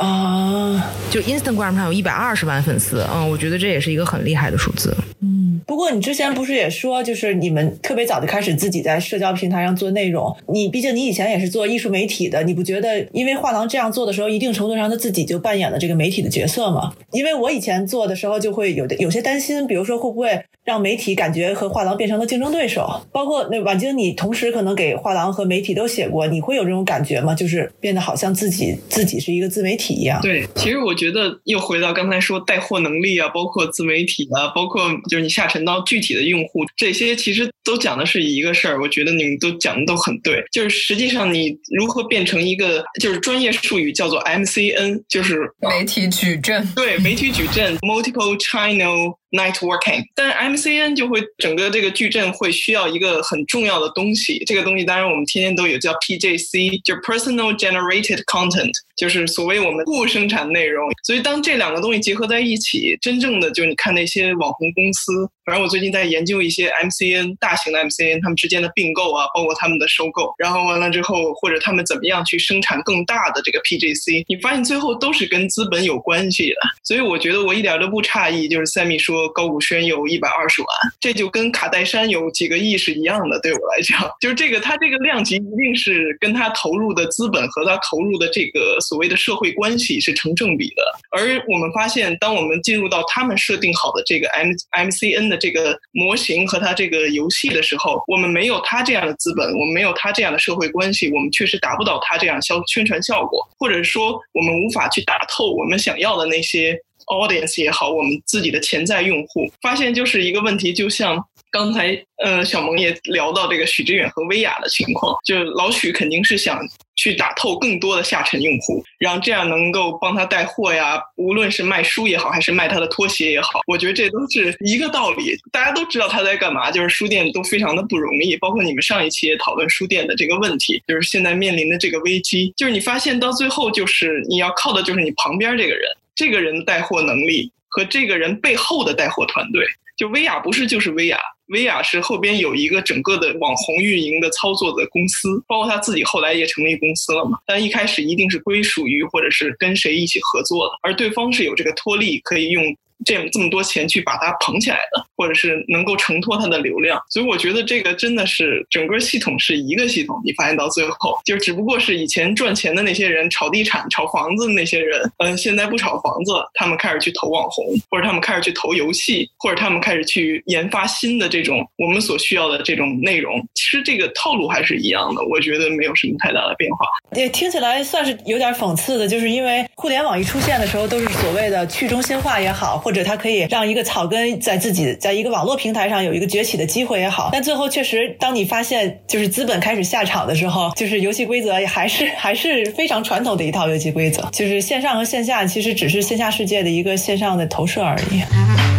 [0.00, 0.90] 啊！
[1.10, 4.96] 就 Instagram 上有一百二十万粉丝，嗯，我觉得这也是一个很厉害的数字。
[5.20, 10.36] 嗯，不过你之前不是也说，就是你们特别早就开始自己在社交平台上做内容。
[10.48, 16.94] 你毕竟你以前也是做艺术媒体的，你不觉得因为画廊这样做的时候，一定程度上他自己就扮演了这个媒体的角色嘛？
[17.12, 23.02] 因为我以前做的时候就会有的有些担心，比如说会不会让媒体感觉和画廊变成了竞争对手？
[23.12, 27.34] 包括那婉晶，你同时可能给画廊和媒体都写过，你会有这种感觉吗？
[27.34, 30.18] 就是变得好像自己自己是一个自媒体一样？
[30.22, 38.80] 对，其实我觉得又回到刚才说带货能力啊，包括自媒体啊，包括就是你下沉到具体的用户，这些其实都讲的是一个事儿。
[38.80, 46.66] 我觉得你们都讲的都很对，就是实际上你如何变成一个就是专业术语叫做 MCN，就是媒体矩阵。
[46.74, 50.04] 对，媒体矩阵 （Multiple Channel Networking）。
[50.14, 60.90] 但是 MCN 就会整个这个矩阵会需要一个很重要的东西，这个东西当然我们天天都有，叫 PJC，就 Personal Generated Content，就是所谓我们不生产内容。
[61.02, 76.56] 所以当这两个东西结合在一起，真正的就是你看那些网红公司，反正我最近在研究一些 MCN 大型的 MCN 他们之间的并购啊，包括他们的收购，然后完了之后或者他们怎么样去生产更大的这个 PJC，你发现最后都是跟资本有关系的。
[76.82, 80.68] 所以我觉得我一点都不诧异，就是 Sammy 说高古轩有一百二十万，
[81.00, 83.38] 这就跟卡戴珊有几个亿是一样的。
[83.40, 90.82] 对我来讲，就是这个他这个量级一定是跟他投入的资本和他投入的这个所谓的社会关系是成正比的。
[91.10, 109.50] 而我们发现，当我们进入到他们设定好的这个 M MCN 的这个模型和他这个游戏的时候，我们没有他这样的资本，我们没有他这样的社会关系，我们确实达不到他这样销宣传效果，或者说我们无法去打透我们想要的那些 audience 也好，我们自己的潜在用户。
[109.62, 116.60] 发现就是一个问题，就像刚才呃小萌也聊到这个许知远和薇娅的情况，就老许肯定是想。
[116.96, 120.96] 去打透更多的下沉用户，然后这样能够帮他带货呀。
[121.16, 125.36] 无论是卖书也好，还是卖他的拖鞋也好，我觉得这都是一个道理。
[125.50, 128.36] 大家都知道他在干嘛，就是书店都非常的不容易。
[128.36, 139.66] 包括你们上一期也讨论书店的这个问题，就是现在面临的这个危机，就是你发现到最后，就是你要靠的就是你旁边这个人，这个人带货能力和这个人背后的带货团队。
[139.96, 141.18] 就薇娅不是就是薇娅。
[141.48, 147.38] 薇娅是后边有一个整个的网红运营的操作的公司，包括她自己后来也成立公司了嘛。
[147.46, 152.64] 但一开始一定是归属于或者是跟谁一起合作的，而对方是有这个托力可以用。
[153.04, 160.20] 这这么多钱去把它捧起来的，或者是能够承托它的流量，所以我觉得这个真的是整个系统是一个系统。
[160.24, 173.40] 你发现到最后，就只不过是以前赚钱的那些人炒地产、炒房子的那些人，嗯，现在不炒房子，他们开始去投网红，或者他们开始去投游戏，或者他们开始去研发新的这种我们所需要的这种内容。
[173.54, 176.86] 其实这个套路还是一样的，我觉得没有什么太大的变化。
[177.16, 198.73] 也听起来算是有点讽刺的，就是因为互联网一出现的时候，都是所谓的去中心化也好，或者它可以让一个草根在自己在一个网络平台上有一个崛起的机会也好，但最后确实，当你发现就是资本开始下场的时候，就是游戏规则还是 还是非常传统的一套游戏规则，就是线上和线下其实只是线下世界的一个线上的投射而已。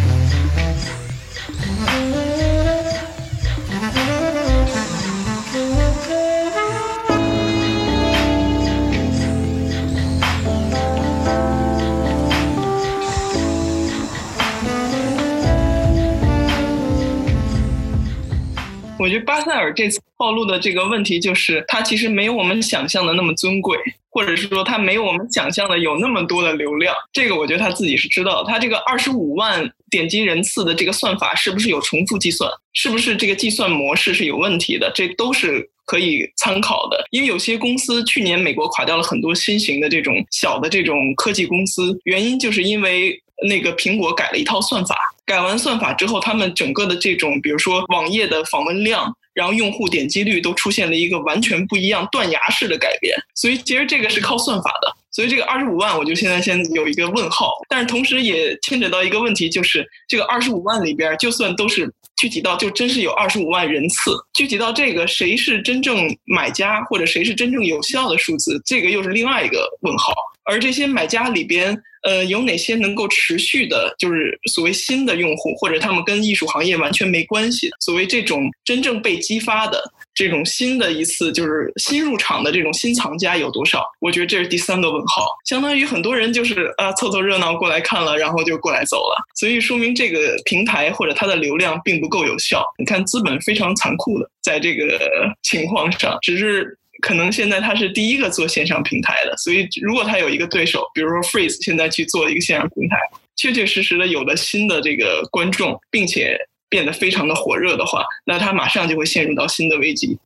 [19.06, 23.78] 我觉得巴塞尔这次暴露的这个问题就是，他其实没有我们想象的那么尊贵，
[24.10, 26.96] 或者是说他没有我们想象的有那么多的流量。
[27.14, 28.44] 这个我觉得他自己是知道。
[28.44, 32.50] 他这个二十五万点击人次的这个算法是不是有重复计算？
[32.74, 34.92] 是不是这个计算模式是有问题的？
[34.96, 37.06] 这都是可以参考的。
[37.12, 44.96] 因为有些公司去年美国垮掉了很多新型的这种小的这种科技公司，原因就是因为那个苹果改了一套算法。
[45.26, 53.16] 改完算法之后，他们整个的这种，比如说网页的访问量，然后用户点击率都出现了一个完全不一样、断崖式的改变。
[53.34, 54.96] 所以其实这个是靠算法的。
[55.12, 57.54] 所以这个二十五万，我就现在先有一个问号。
[57.70, 70.14] 但是同时也牵扯到一个问题，就是这个二十五万里边，就算都是具体到就真是有二十五万人次，具体到这个谁是真正买家或者谁是真正有效的数字，这个又是另外一个问号。
[70.46, 79.84] 而这些买家里边，呃，有哪些能够持续的，就是所谓新的用户，或者他们跟艺术行业完全没关系，所谓这种真正被激发的
[80.14, 83.84] 这种新的一次就是新入场的这种新藏家有多少？
[84.00, 85.26] 我觉得这是第三个问号。
[85.46, 92.64] 相当于很多人就是啊凑凑热闹过来看了，然后就过来走了，所以说明这个平台或者它的流量并不够有效。
[92.78, 95.00] 你看资本非常残酷的在这个
[95.42, 96.78] 情况上，只是。
[97.06, 102.98] 可能现在他是第一个做线上平台的，所以如果他有一个对手，比如说 Freeze 现在去做一个线上平台，
[103.36, 106.36] 确确实实的有了新的这个观众，并且
[106.68, 110.18] 变得非常的火热的话，那他马上就会陷入到新的危机。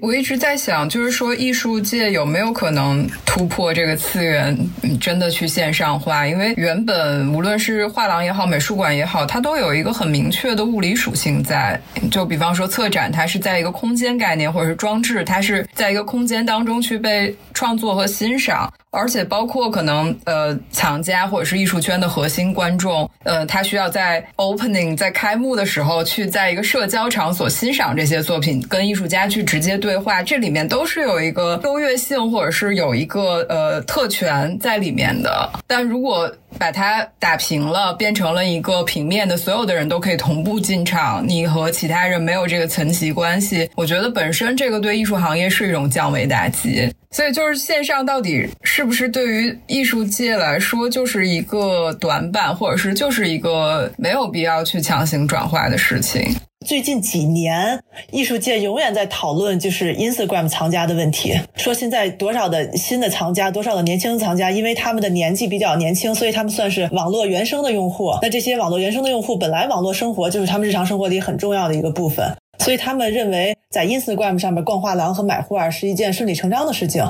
[0.00, 4.56] 我一直在想，就是说艺术界有没有可能突破这个次元，
[4.98, 6.26] 真的去线上化？
[6.26, 11.78] 因为原本无论是画廊也好，美术馆也好，它都有一个很明确的物理属性在。
[12.10, 18.72] 就比方说策展，它是在一个空间概念，或者是装置，它是在一个空间当中去被创作和欣赏。
[18.92, 35.50] 而且包括可能呃藏家或者是艺术圈的核心观众，呃，他需要在 opening 在开幕的时候去在一个社交场所欣赏这些作品，跟艺术家去直接对话，这里面都是有一个优越性或者是有一个呃特权在里面的。
[35.66, 46.92] 但如果把它打平了，变成了一个平面的，所有的人都可以同步进场，你和其他人没有这个层级关系，我觉得本身这个对艺术行业是一种降维打击。
[47.12, 56.32] 所以就是线上到底是不是对于艺术界来说就是一个短板，或者是就是一个没有必要去强行转化的事情？
[56.66, 57.82] 最近几年，
[58.12, 68.12] 艺术界永远在讨论就是 Instagram 藏家的问题，说现在多少的新的藏家，多少的年轻藏家，因为他们的年纪比较年轻，所以他们算是网络原生的用户。
[68.22, 77.04] 那这些网络原生的用户，本来网络生活就是他们日常生活里很重要的一个部分，所以他们认为在 Instagram 上面逛画廊和买画是一件顺理成章的事情。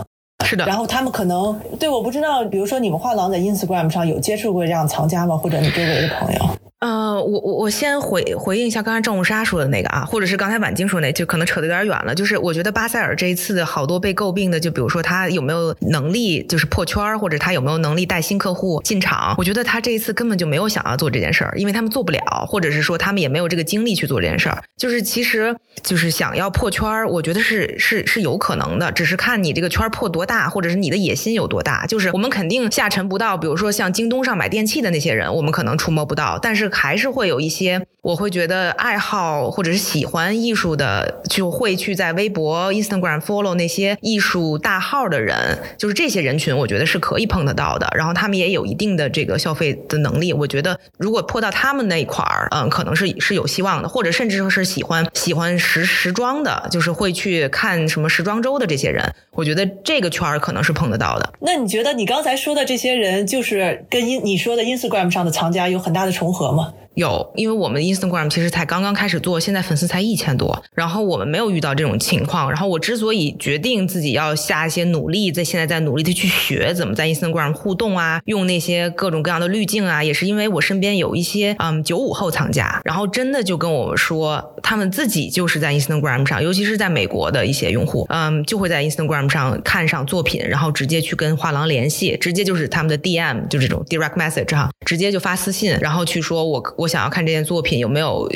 [0.47, 5.37] 是的，然后他们可能对我不知道，比如说你们画廊在 Instagram 上有接触过这样藏家吗？
[5.37, 6.70] 或者你周围的朋友？
[6.81, 12.15] 呃，我我我先回回应一下刚才郑红莎说的那个啊，或者是刚才婉晶说那，就可能扯得有点远了。
[12.15, 24.65] 就是我觉得巴塞尔这一次好多被诟病的，就比如说他有没有能力就是破圈，或者他有没有能力带新客户进场，我觉得他这一次根本就没有想要做这件事儿，因为他们做不了，或者是说他们也没有这个精力去做这件事儿。
[24.79, 31.85] 就是其实就是想要破圈，我觉得是是是有可能的，只是看你这个圈破多大，或者是你的野心有多大。
[31.85, 47.89] 就是我们肯定下沉不到，比如说像京东上买电器的那些人，我们可能触摸不到，但是还是会有一些，我会觉得爱好或者是喜欢艺术的，就会去在微博、Instagram follow 那些艺术大号的人，就是这些人群，我觉得是可以碰得到的。
[47.95, 61.33] 然后他们也有一定的这个消费的能力，我觉得如果破到他们那一块儿，嗯，可能是是有希望的，或者甚至是喜欢喜欢时时装的，就是会去看什么时装周的这些人，我觉得这个圈儿可能是碰得到的。
[61.41, 66.60] 那你觉得你刚才说的这些人，就是跟你说的 Instagram 上的藏家有很大的重合吗？
[66.61, 72.51] 了，有，因为我们 Instagram 其实才刚刚开始做，现在粉丝才一千多，然后我们没有遇到这种情况。
[72.51, 98.27] 然后我之所以决定自己要下一些努力，在现在在努力的去学怎么在 Instagram 互动啊，用那些各种各样的滤镜啊，也是因为我身边有一些嗯九五后藏家，然后真的就跟我说，他们自己就是在 Instagram 上，尤其是在美国的一些用户，嗯，就会在 Instagram 上看上作品，然后直接去跟画廊联系，直接就是他们的 DM，就这种 direct message 哈，直接就发私信，然后去说我我想要看这件作品有没有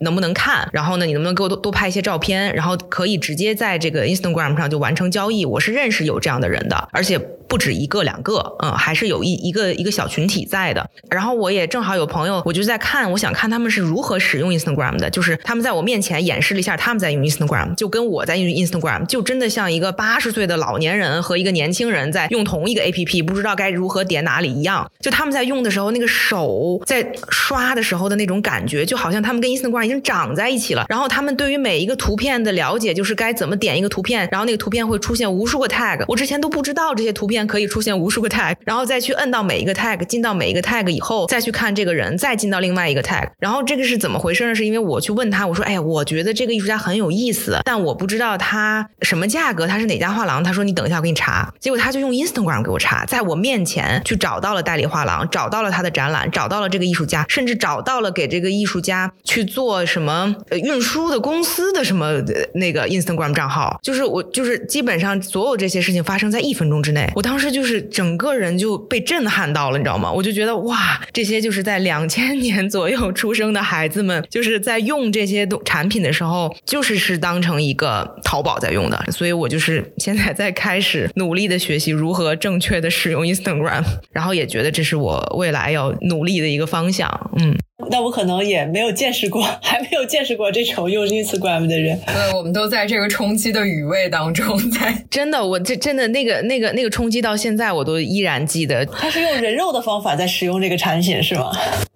[0.00, 5.44] 能不能看，然后呢，你能不能给我多多拍一些照片，然后可以直接在这个 Instagram 上就完成交易。
[5.44, 10.84] 我是认识有这样的人的，而且不止一个两个，嗯，还是有一一个一个小群体在的。
[11.08, 24.90] 然后我也正好有朋友，我就在看，我想看他们是如何使用 Instagram 的，就是他们在我面前演示了一下他们在用 Instagram，就跟我在用 Instagram，就真的像一个八十岁的老年人和一个年轻人在用同一个 APP，不知道该如何点哪里一样。
[24.98, 27.91] 就他们在用的时候，那个手在刷的时候。
[27.92, 30.86] 时候的那种感觉，就好像他们跟 Instagram 已经长在一起了。
[30.88, 36.02] 然后他们对于每一个图片的了解，就是该怎么点一个图片，然后那个图片会出现无数个 tag。
[36.08, 43.28] 我之前都不知道这些图片可以出现无数个 tag，然后再去摁到每一个 tag，进到每一个 tag 以后，再去看这个人，再进到另外一个 tag。
[43.38, 44.54] 然后这个是怎么回事呢？
[44.54, 62.12] 是因为我去问他，我说：“哎呀，我觉得这个艺术家很有意思，但我不知道他什么价格，他是哪家画廊。”他说：“你等一下，我给你查。”结果他就用 Instagram 给我查，在我面前去找到了代理画廊，找到了他的展览，找到了这个艺术家，甚至找到了给这个艺术家去做什么呃运输的公司的什么
[62.54, 63.78] 那个 Instagram 账号。
[63.82, 70.10] 就是我就是基本上所有这些事情发生在一分钟之内，我当时就是整个人就被震撼到了，你知道吗？
[70.10, 79.02] 我就觉得哇，这些就是在两千年 左右出生的孩子们，就是在用这些东产品的时候，就是是当成一个淘宝在用的。
[79.10, 87.30] 所以我就是现在在开始努力的学习如何正确的使用 Instagram，然后也觉得这是我未来要努力的一个方向。
[87.36, 87.56] 嗯，
[87.90, 91.98] 那我可能也没有见识过， 还没有见识过这种用 Instagram 的人。
[92.06, 98.84] 对，我们都在这个冲击的余味当中，在 真的，我这真的那个那个那个冲击到现在我都依然记得。
[98.86, 101.52] 他是用人肉的方法在使用这个产品是吗？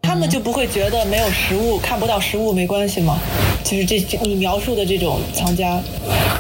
[0.07, 3.19] 他们就不会觉得没有实物、看不到实物没关系吗？
[3.65, 5.81] 就是这这你描述的这种藏家，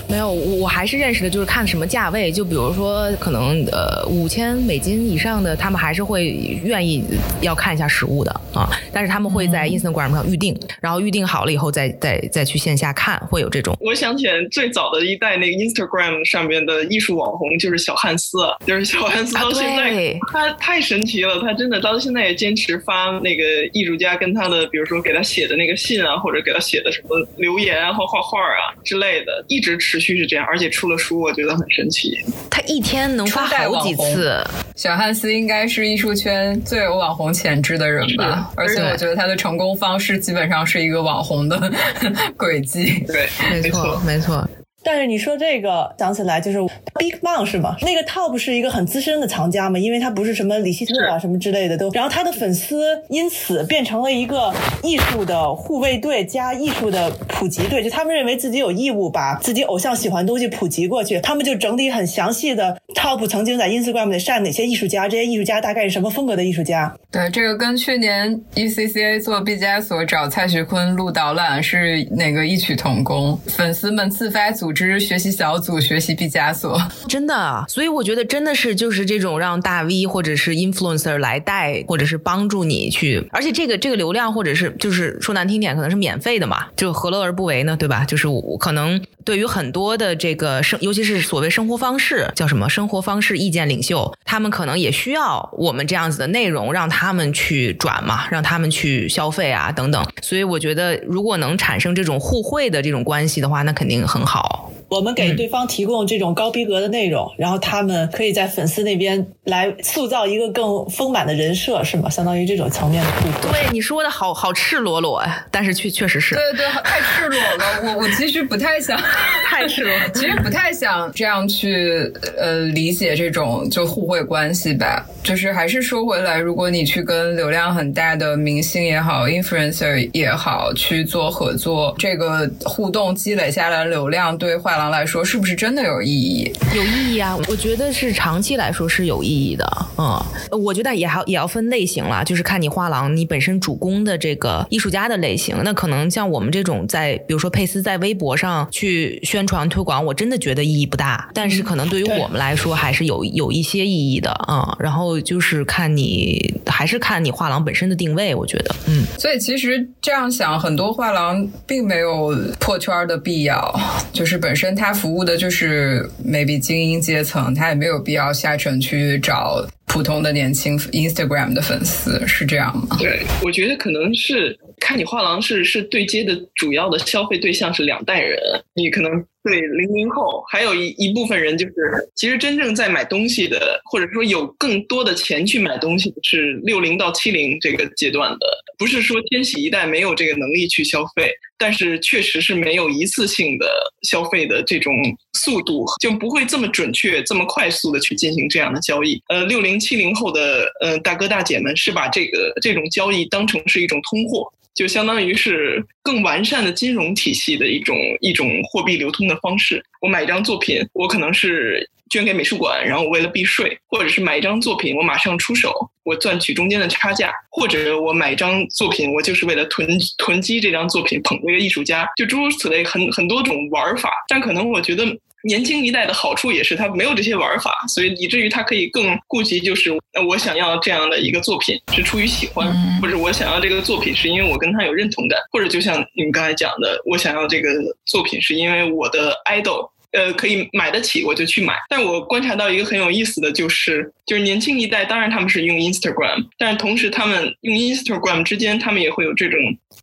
[0.08, 6.26] 没有，我我还是认识的，就是看什么价位，就比如说可能呃五千美金以上的，他们还是会
[6.62, 7.02] 愿意
[7.40, 13.76] 要看一下实物的啊，但是他们会在 Instagram 上预定，然后预定好了以后再再再去线下看，会有这种。
[13.80, 32.18] 我想起来最早的一代那个 Instagram 上面的艺术网红就是小汉斯，就是小汉斯啊到现在、对他太神奇了，他真的到现在也坚持发那个艺术家跟他的，比如说给他写的那个信啊，或者给他写的什么留言啊或画画啊之类的，一直持续是这样，而且出了书，我觉得很神奇。
[32.50, 34.44] 他一天能发好几次，
[34.74, 41.72] 小汉斯应该是艺术圈最有网红潜质的人吧，而且我觉得他的成功方式基本上是一个网红的
[42.36, 43.04] 轨迹。
[43.06, 44.48] 对，没错没错。
[44.86, 46.58] 但是你说这个想起来就是
[46.94, 47.74] Big Bang 是吗？
[47.82, 76.80] 那个 Top 是一个很资深的藏家嘛，因为他不是什么李希特啊什么之类的都，然后他的粉丝因此变成了一个艺术的护卫队加艺术的普及队，就他们认为自己有义务把自己偶像喜欢的东西普及过去，他们就整理很详细的 Top 曾经在 Instagram 里晒哪些艺术家，这些艺术家大概是什么风格的艺术家，对，这个跟去年 ECCA 做毕加索找蔡徐坤录导览是那个异曲同工，粉丝们自发组织学习小组学习毕加索。
[77.08, 87.74] 真的，所以我觉得真的是就是这种让大 V 或者是 influencer 来带，或者是帮助你去，而且这个这个流量或者是就是说难听点，可能是免费的嘛，就何乐而不为呢？
[87.76, 88.04] 对吧？
[88.04, 100.04] 就是我可能对于很多的这个生，尤其是所谓生活方式叫什么生活方式意见领袖，他们可能也需要我们这样子的内容，让他们去转嘛，让他们去消费啊等等。
[100.20, 104.65] 所以我觉得，如果能产生这种互惠的这种关系的话，那肯定很好。
[104.66, 104.85] Wow.
[104.88, 112.08] 我们给对方提供这种高逼格的内容，然后他们可以在粉丝那边来塑造一个更丰满的人设，是吗？
[112.08, 113.50] 相当于这种层面的互动。
[113.50, 117.94] 对你说的好好赤裸裸呀，但是确确实是对对，太赤裸了。
[117.94, 118.96] 我我其实不太想，
[119.50, 119.92] 太赤裸。
[120.14, 125.04] 其实不太想这样去呃理解这种就互惠关系吧。
[125.22, 136.52] 就是还是说回来，如果你去跟流量很大的明星也好，influencer 也好去做合作，这个互动积累下来的流量对画廊来说是不是真的有意义？
[136.74, 139.66] 有意义啊，我觉得是长期来说是有意义的。
[139.96, 140.22] 嗯，
[140.62, 145.56] 我觉得也还也要分类型了，就是看你画廊你本身主攻的这个艺术家的类型。
[145.64, 151.30] 那可能像我们这种在，比如说佩斯在微博上去宣传推广，我真的觉得意义不大。
[151.32, 154.76] 但是可能对于我们来说，还是有有一些意义的啊、嗯。
[154.78, 163.74] 然后就是看你还是看你画廊本身的定位，我觉得，嗯，所以其实这样想，很多画廊并没有破圈的必要，
[164.12, 172.96] 就是本身它服务的就是 maybe 精英阶层，他也没有必要下沉去找普通的年轻 Instagram 的粉丝，是这样吗？
[172.98, 178.38] 对，我觉得可能是看你画廊是是对接的主要的消费对象是两代人，
[178.74, 181.72] 你可能对零零后，还有一一部分人就是
[182.16, 193.66] 其实真正在买东西的，或者说有更多的钱去买东西是六零到七零这个阶段的，不是说千禧一代没有这个能力去消费，但是确实是没有一次性的
[194.02, 194.92] 消费的这种
[195.34, 199.22] 速度，就不会这么准确、这么快速的去进行这样的交易。
[199.28, 204.50] 呃，六零七零后的呃大哥大姐们是把这个这种交易当成是一种通货。
[204.74, 209.84] 就相当于是更完善的金融体系的一种一种货币流通的方式。
[210.00, 215.72] 我买一张作品，我可能是捐给美术馆，然后我为了避税，或者是买一张作品，我马上出手，
[216.04, 224.10] 我赚取中间的差价，或者我买一张作品，我就是为了囤囤积这张作品，捧这个艺术家，就诸如此类，很很多种玩法。
[224.28, 225.04] 但可能我觉得。
[225.44, 237.70] 年轻一代的好处也是他没有这些玩法，所以以至于他可以更顾及，就是呃我想要这样的一个作品是出于喜欢，或者我想要这个作品是因为我跟他有认同感，或者就像你们刚才讲的，我想要这个
[238.06, 241.74] 作品是因为我的 idol 呃可以买得起我就去买。
[241.88, 249.58] 但我观察到一个很有意思的就是，就是年轻一代当然他们是用 Instagram，但是同时他们用 Instagram 之间他们也会有这种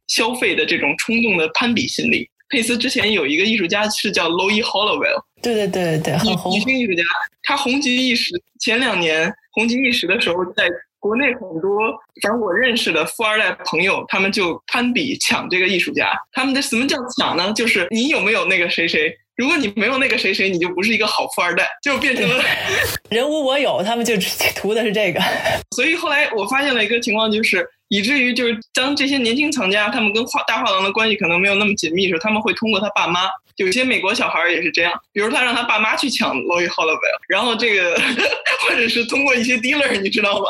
[0.08, 2.30] 消费的这种冲动的攀比心理。
[2.54, 5.24] 佩斯之前有一个艺术家是叫 Louis Hollowell。
[5.42, 6.54] 对对对对，很红。
[6.54, 7.02] 女性艺术家，
[7.42, 8.32] 她红极一时。
[8.62, 11.92] 前两年红极一时的时候，在国内很多，
[12.22, 16.12] 反正我认识的富二代朋友，他们就攀比抢这个艺术家。
[16.32, 17.52] 他们的什么叫抢呢？
[17.54, 19.12] 就是你有没有那个谁谁？
[19.36, 22.44] 如果你没有那个谁谁，你就不是一个好富二代，就变成了
[23.10, 23.82] 人无我有。
[23.82, 24.14] 他们就
[24.56, 25.20] 图的是这个。
[25.76, 33.30] 所以后来我发现了一个情况，就是以至于就是当这些年轻藏家，他们跟画大画廊的关系可能没有那么紧密的时候，他们会通过他爸妈。
[33.58, 36.98] 有些美国小孩也是这样，比如他让他爸妈去抢 Louis Hollowell，
[37.28, 37.96] 然后这个
[38.68, 40.46] 或者是通过一些 dealer，你知道吗？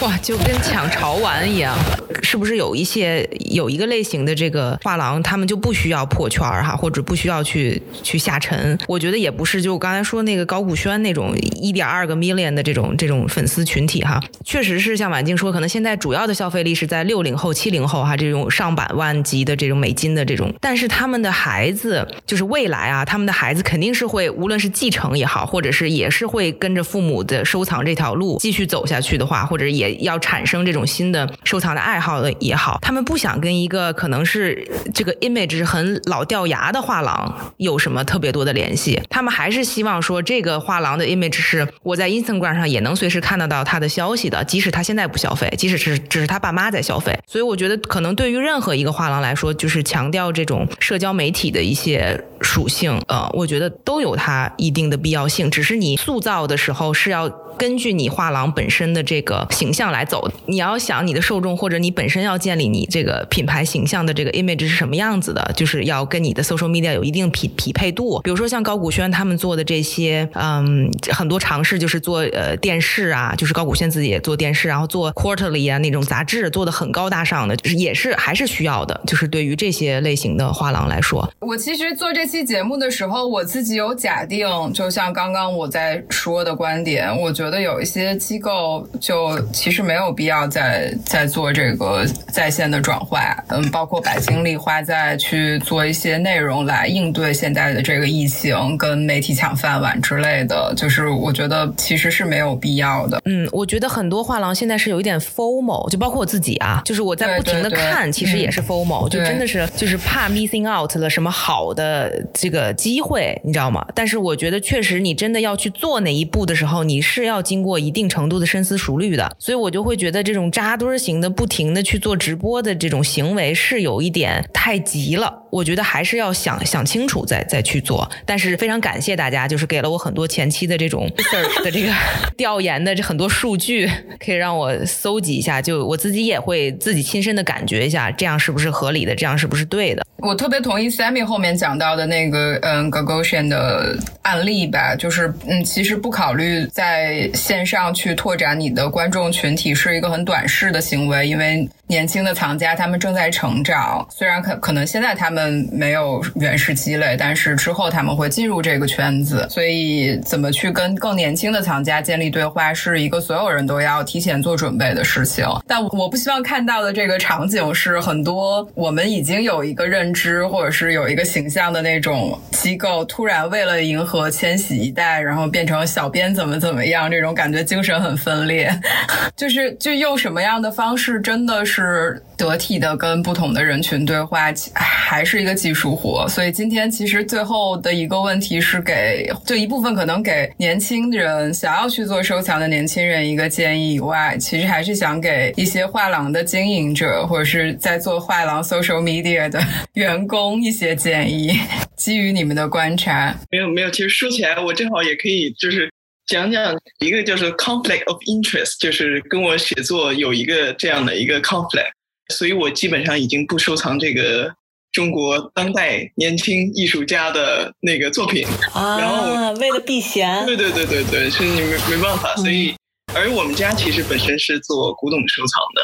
[0.00, 1.76] 哇，就跟抢潮玩一样，
[2.22, 8.76] 是不是有一些有一个类型的这个画廊，他们就不需要破圈哈，或者不需要去去下沉？
[8.88, 21.03] 我觉得也不是，就我刚才说那个高古轩那种一点二个 million 的这种这种粉丝群体哈，确实是像婉静说，可能现在主要的消费力是在六零后、七零后哈，这种上百万级的这种美金的这种，但是他。
[21.04, 50.54] 他们的孩子就是未来啊，他们的孩子肯定是会，无论是继承也好，或者是也是会跟着父母的收藏这条路继续走下去的话，或者也要产生这种新的收藏的爱好的也好，他们不想跟一个可能是这个 image 很老掉牙的画廊有什么特别多的联系，他们还是希望说这个画廊的 image 是我在 Instagram 上也能随时看得到他的消息的，即使他现在不消费，即使是只是他爸妈在消费，所以我觉得可能对于任何一个画廊来说，就是强调这种。
[50.80, 57.28] 社社交媒体的一些属性，呃，我觉得都有它一定的必要性，只是你塑造的时候是要。
[57.56, 68.20] 根据你画廊本身的这个形象来走，你要想你的受众或者你本身要建立你这个品牌形象的这个 image 是什么样子的，就是要跟你的 social media 有一定匹匹配度。
[68.22, 79.00] 比如说像高古轩他们做的这些，嗯，很多尝试就是做呃电视啊，就是高古轩自己也做电视，然后做 quarterly 啊那种杂志，做的很高大上的，就是也是还是需要的。
[79.06, 87.43] 就是对于这些类型的画廊来说，我其实做这期节目的时候，我自己有假定，就像刚刚我在说的观点，我觉。
[87.44, 103.20] 觉得有一些机构就其实没有必要再再做这个在线的转化，嗯，包括把精力花在去做一些内容来应对现在的这个疫情跟媒体抢饭碗之类的，就是我觉得其实是没有必要的。
[103.26, 113.84] 嗯，我觉得很多画廊现在是有一点 formal，就包括我自己啊，就是我在不停的看，其实也是 formal，就真的是就是怕 missing out 了什么好的这个机会，你知道吗？
[113.94, 117.33] 但是我觉得确实你真的要去做哪一步的时候，你是要。
[117.34, 125.42] 要经过一定程度的深思熟虑的，所以我就会觉得这种扎堆型的、不停的去做直播的这种行为是有一点太急了。
[125.50, 128.08] 我觉得还是要想想清楚再再去做。
[128.24, 131.92] 但是非常感谢大家，就是给了我很多前期的这种 research 的这个
[132.36, 135.60] 调研的这很多数据，可以让我搜集一下。
[135.62, 140.04] 就我自己也会自己亲身的感觉一下，这样是不是合理的，这样是不是对的。
[140.18, 165.46] 我特别同意 Sammy 后面讲到的那个嗯 Gagosian 的案例吧，就是嗯，其实不考虑在线上去拓展你的观众群体是一个很短视的行为，因为年轻的藏家他们正在成长，虽然可可能现在他们没有原始积累，但是之后他们会进入这个圈子，所以怎么去跟更年轻的藏家建立对话，是一个所有人都要提前做准备的事情。
[165.66, 170.14] 但我不希望看到的这个场景是很多我们已经有一个认。
[170.14, 178.70] 知或者是有一个形象的那种机构，突然为了迎合千禧一代，然后变成小编怎么怎么样，这种感觉精神很分裂。
[179.36, 186.26] 就是就用什么样的方式，真的是得体的跟不同的人群对话，还是一个技术活。
[186.28, 199.60] 所以今天其实最后的一个问题是给，就一部分可能给年轻人想要去做收藏的年轻人一个建议以外，其实还是想给一些画廊的经营者或者是在做画廊 social media 的。
[199.94, 201.52] 员工一些建议，
[201.96, 203.90] 基于你们的观察，没有没有。
[203.90, 205.88] 其实说起来，我正好也可以就是
[206.26, 211.90] 讲讲一个叫做 conflict of interest，就是跟我写作有一个这样的一个 conflict，
[212.28, 214.54] 所以我基本上已经不收藏这个
[214.92, 218.46] 中国当代年轻艺术家的那个作品。
[218.74, 222.74] 然后啊，为了避嫌，对对对对对，是你没没办法，所以
[223.14, 225.82] 而我们家其实本身是做古董收藏的，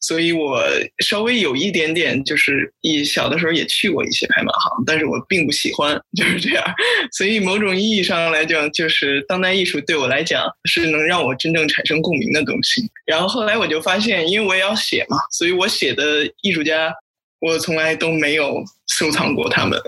[0.00, 0.62] 所以我
[1.04, 6.64] 稍微有一点点就是一小的时候也去过一些拍卖行，但是我并不喜欢， 就是这样。
[7.12, 12.88] 所以某种意义上来讲，就是当代艺术对我来讲是能让我真正产生共鸣的东西。
[13.04, 16.94] 然后后来我就发现，因为我也要写嘛，所以我写的艺术家，
[17.40, 19.80] 我从来都没有收藏过他们。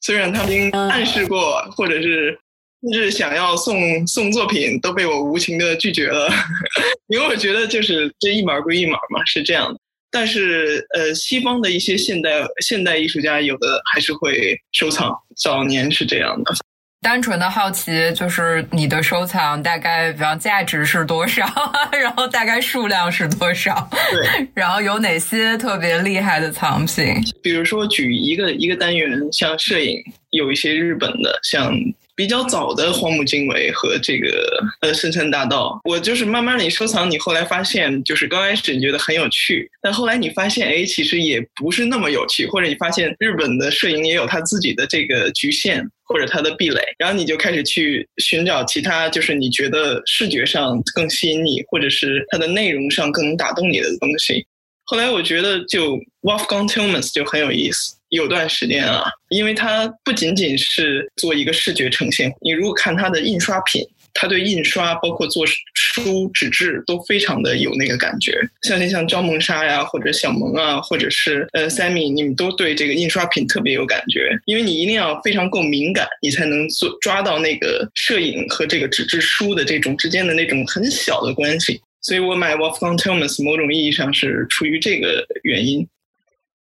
[0.00, 2.38] 虽然他们暗示过，或者是
[2.82, 6.30] 甚至想要送送作品，都被我无情的拒绝了，
[7.08, 9.78] 因为我觉得就是这一码归一码嘛，是这样的。
[10.10, 12.30] 但是呃，西方的一些现代
[12.62, 16.54] 现代艺术家，有的还是会收藏，早年是这样的。
[17.00, 21.44] 单纯的好奇，就是你的收藏大概，比方价值是多少，
[21.92, 27.14] 然后大概数量是多少，对，然后有哪些特别厉害的藏品？
[27.42, 31.72] 比如说举一个一个单元，像摄影，有一些日本的，像
[32.18, 54.44] 比较早的荒木经惟和这个呃深山大道，我就是慢慢的你收藏，你后来发现，就是刚开始你觉得很有趣，但后来你发现，哎，其实也不是那么有趣，或者你发现日本的摄影也有它自己的这个局限或者它的壁垒，然后你就开始去寻找其他，就是你觉得视觉上更吸引你，或者是它的内容上更能打动你的东西。
[54.86, 63.82] 后来我觉得就 Wolfgang Tillmans 就很有意思，有段时间啊，因为它不仅仅是做一个视觉呈现，你如果看它的印刷品，
[64.14, 65.44] 它对印刷包括做
[65.74, 68.32] 书纸质都非常的有那个感觉。
[68.62, 81.80] 像像张萌莎呀，或者小萌啊，或者是呃 Sammy，你们都对这个印刷品特别有感觉，因为你一定要非常够敏感，你才能做抓到那个摄影和这个纸质书的这种之间的那种很小的关系。
[82.00, 85.86] 所以我买 Wolfgang Tillmans 某种意义上是出于这个原因。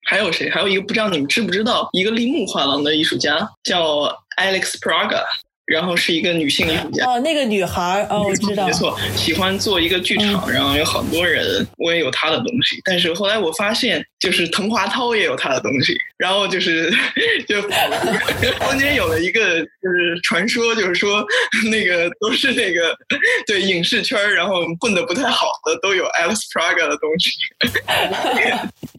[0.06, 0.48] 还有谁？
[0.48, 4.04] 还有一个不知道你们知不知道，一个立木画廊的艺术家叫
[4.38, 5.24] Alex Praga，
[5.66, 7.04] 然后是一个女性艺术家。
[7.06, 12.80] 哦，那个女孩儿，哦，我知道没，错，喜欢做一个剧场，然后有很多人，我也有她的东西。
[12.84, 16.90] 但是后来我发现，就是滕华涛也有他的东西， 然后就是
[17.48, 21.24] 就中间有了一个就是传说，就是说
[21.70, 22.96] 那个都是那个
[23.46, 27.30] 对影视圈儿，然后混的不太好的都有 Alex Praga 的东西。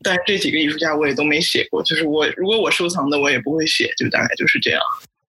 [0.03, 4.81] 但是这几个艺术家我也都没写过，就是我如果我收藏的我也不会写，就大概就是这样。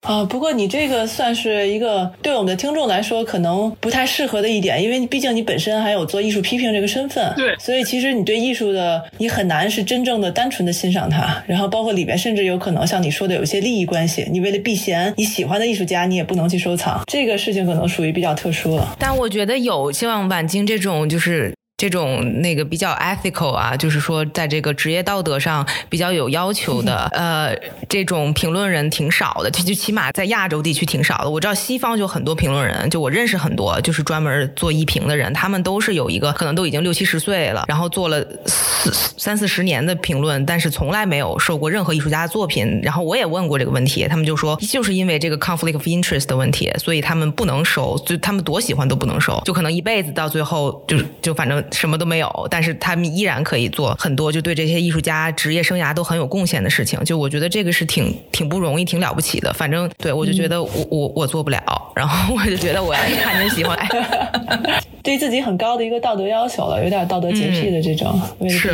[0.01, 18.95] 啊，不过你这个算是一个对我们的听众来说可能不太适合的一点，因为毕竟你本身还有做艺术批评这个身份，对所以其实你对艺术的你很难是真正的单纯的欣赏它，然后包括里边甚至有可能像你说的有一些利益关系，你为了避嫌你喜欢的艺术家你也不能去收藏，这个事情可能属于比较特殊了。
[18.97, 21.53] 但我觉得有像晚金这种就是。
[21.81, 27.57] 这种那个比较 ethical 啊，就是说在这个职业道德上比较有要求的， 呃，
[27.89, 31.29] 这种评论人挺少的，就就起码在亚洲地区挺少的。
[31.31, 42.79] 我知道西方就很多评论人，就我认识很多，就是专门做艺评的人，他们都是有一个可能都已经六七十岁了，然后做了四三四十年的评论，但是从来没有受过任何艺术家的作品。
[42.83, 57.03] 然后我也问过这个问题，他们就说就是因为这个 conflict of interest 的问题，所以他们不能收，就他们多喜欢都不能收，就可能一辈子到最后就就反正什么都没有，但是他们依然可以做很多就对这些艺术家职业生涯都很有贡献的事情。
[57.03, 59.51] 就我觉得这个是挺挺不容易、挺了不起的。
[59.53, 63.77] 反正对我就觉得我、我我做不了，然后我就觉得我要看见喜欢，
[65.03, 68.69] 对自己很高的一个道德要求了，有点道德洁癖的这种，为是